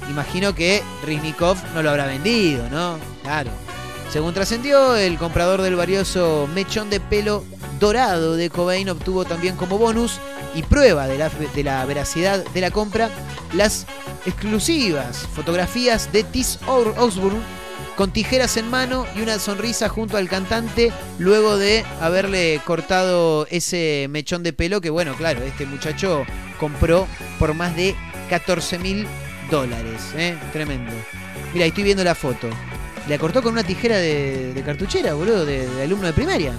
[0.08, 2.96] imagino que Riznikov no lo habrá vendido, ¿no?
[3.24, 3.50] Claro.
[4.08, 7.44] Según trascendió, el comprador del valioso mechón de pelo
[7.80, 10.20] dorado de Cobain obtuvo también como bonus
[10.54, 13.10] y prueba de la, veracidad de la compra
[13.52, 13.84] las
[14.24, 17.40] exclusivas fotografías de Tis Osborne
[17.96, 24.06] con tijeras en mano y una sonrisa junto al cantante luego de haberle cortado ese
[24.08, 26.24] mechón de pelo que bueno, claro, este muchacho
[26.62, 27.08] compró
[27.40, 27.96] por más de
[28.30, 29.04] 14 mil
[29.50, 30.00] dólares.
[30.16, 30.36] ¿eh?
[30.52, 30.92] Tremendo.
[31.52, 32.48] Mira, estoy viendo la foto.
[33.08, 36.52] La cortó con una tijera de, cartuchera, boludo, de, alumno de primaria.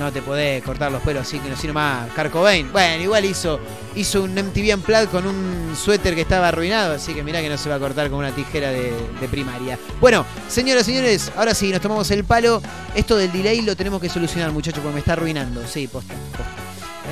[0.00, 2.72] No te podés cortar los pelos así sino más Kurt Cobain.
[2.72, 3.60] Bueno, igual hizo,
[3.94, 7.56] hizo un MTV Unplugged con un suéter que estaba arruinado, así que mirá que no
[7.56, 9.78] se va a cortar con una tijera de, de primaria.
[10.00, 12.60] Bueno, señoras y señores, ahora sí, nos tomamos el palo.
[12.96, 15.64] Esto del delay lo tenemos que solucionar, muchachos, porque me está arruinando.
[15.64, 16.50] Sí, posta, posta.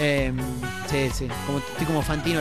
[0.01, 0.33] Eh,
[0.91, 2.41] sí, sí, como, estoy como Fantino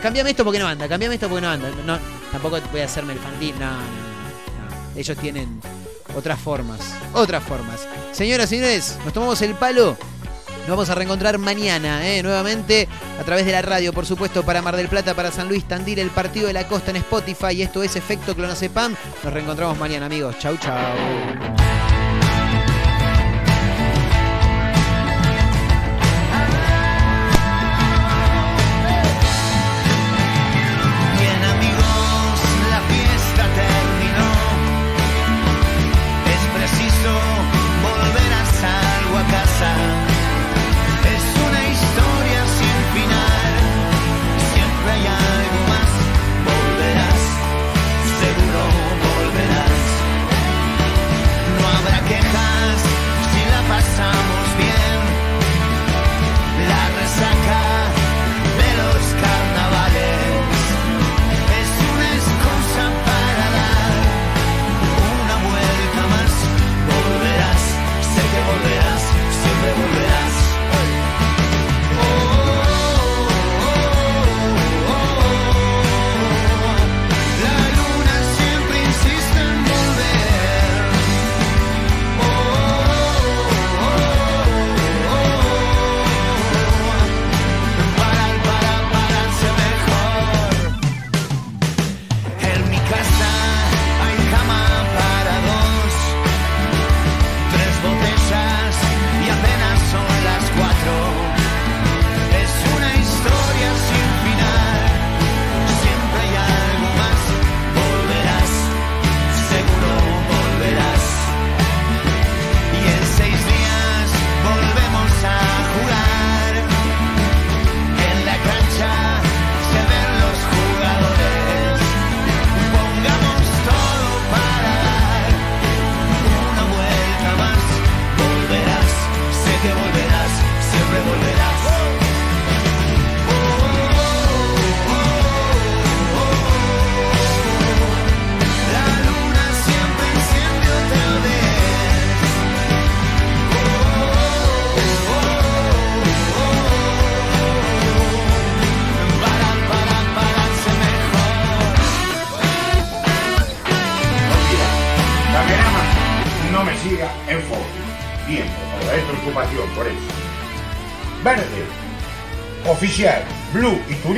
[0.00, 1.68] Cambiame esto porque no anda, cambiame esto porque no anda.
[1.84, 1.98] No,
[2.32, 3.58] tampoco voy a hacerme el Fantino.
[3.58, 5.00] No, no, no.
[5.00, 5.60] Ellos tienen
[6.16, 6.80] otras formas,
[7.12, 7.86] otras formas.
[8.12, 9.96] Señoras y señores, nos tomamos el palo.
[10.60, 12.22] Nos vamos a reencontrar mañana, ¿eh?
[12.22, 12.88] nuevamente
[13.20, 15.98] a través de la radio, por supuesto, para Mar del Plata, para San Luis, Tandil,
[15.98, 17.60] el partido de la costa en Spotify.
[17.60, 18.96] Esto es Efecto Clonacepam.
[19.22, 20.38] Nos reencontramos mañana, amigos.
[20.38, 21.63] Chau, chau.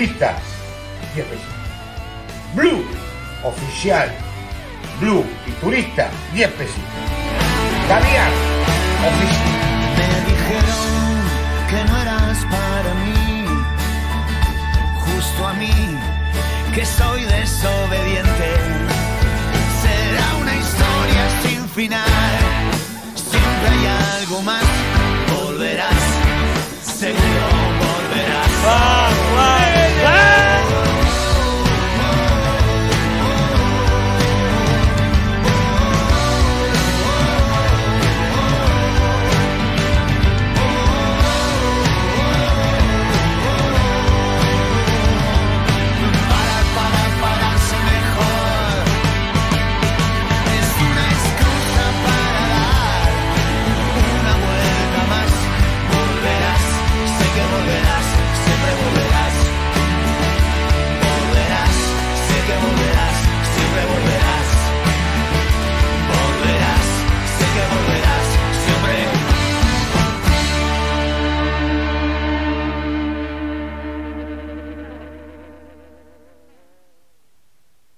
[0.07, 0.37] Turista,
[1.15, 1.45] 10 pesos.
[2.55, 2.85] Blue,
[3.43, 4.15] oficial,
[5.01, 6.83] blue y turista, 10 pesitos.
[7.89, 8.31] Caviar,
[9.09, 9.57] oficial.
[9.97, 11.17] Me dijeron
[11.71, 13.47] que no eras para mí,
[15.01, 15.99] justo a mí,
[16.73, 18.49] que soy desobediente.
[19.83, 22.39] Será una historia sin final,
[23.15, 23.87] siempre hay
[24.21, 24.76] algo más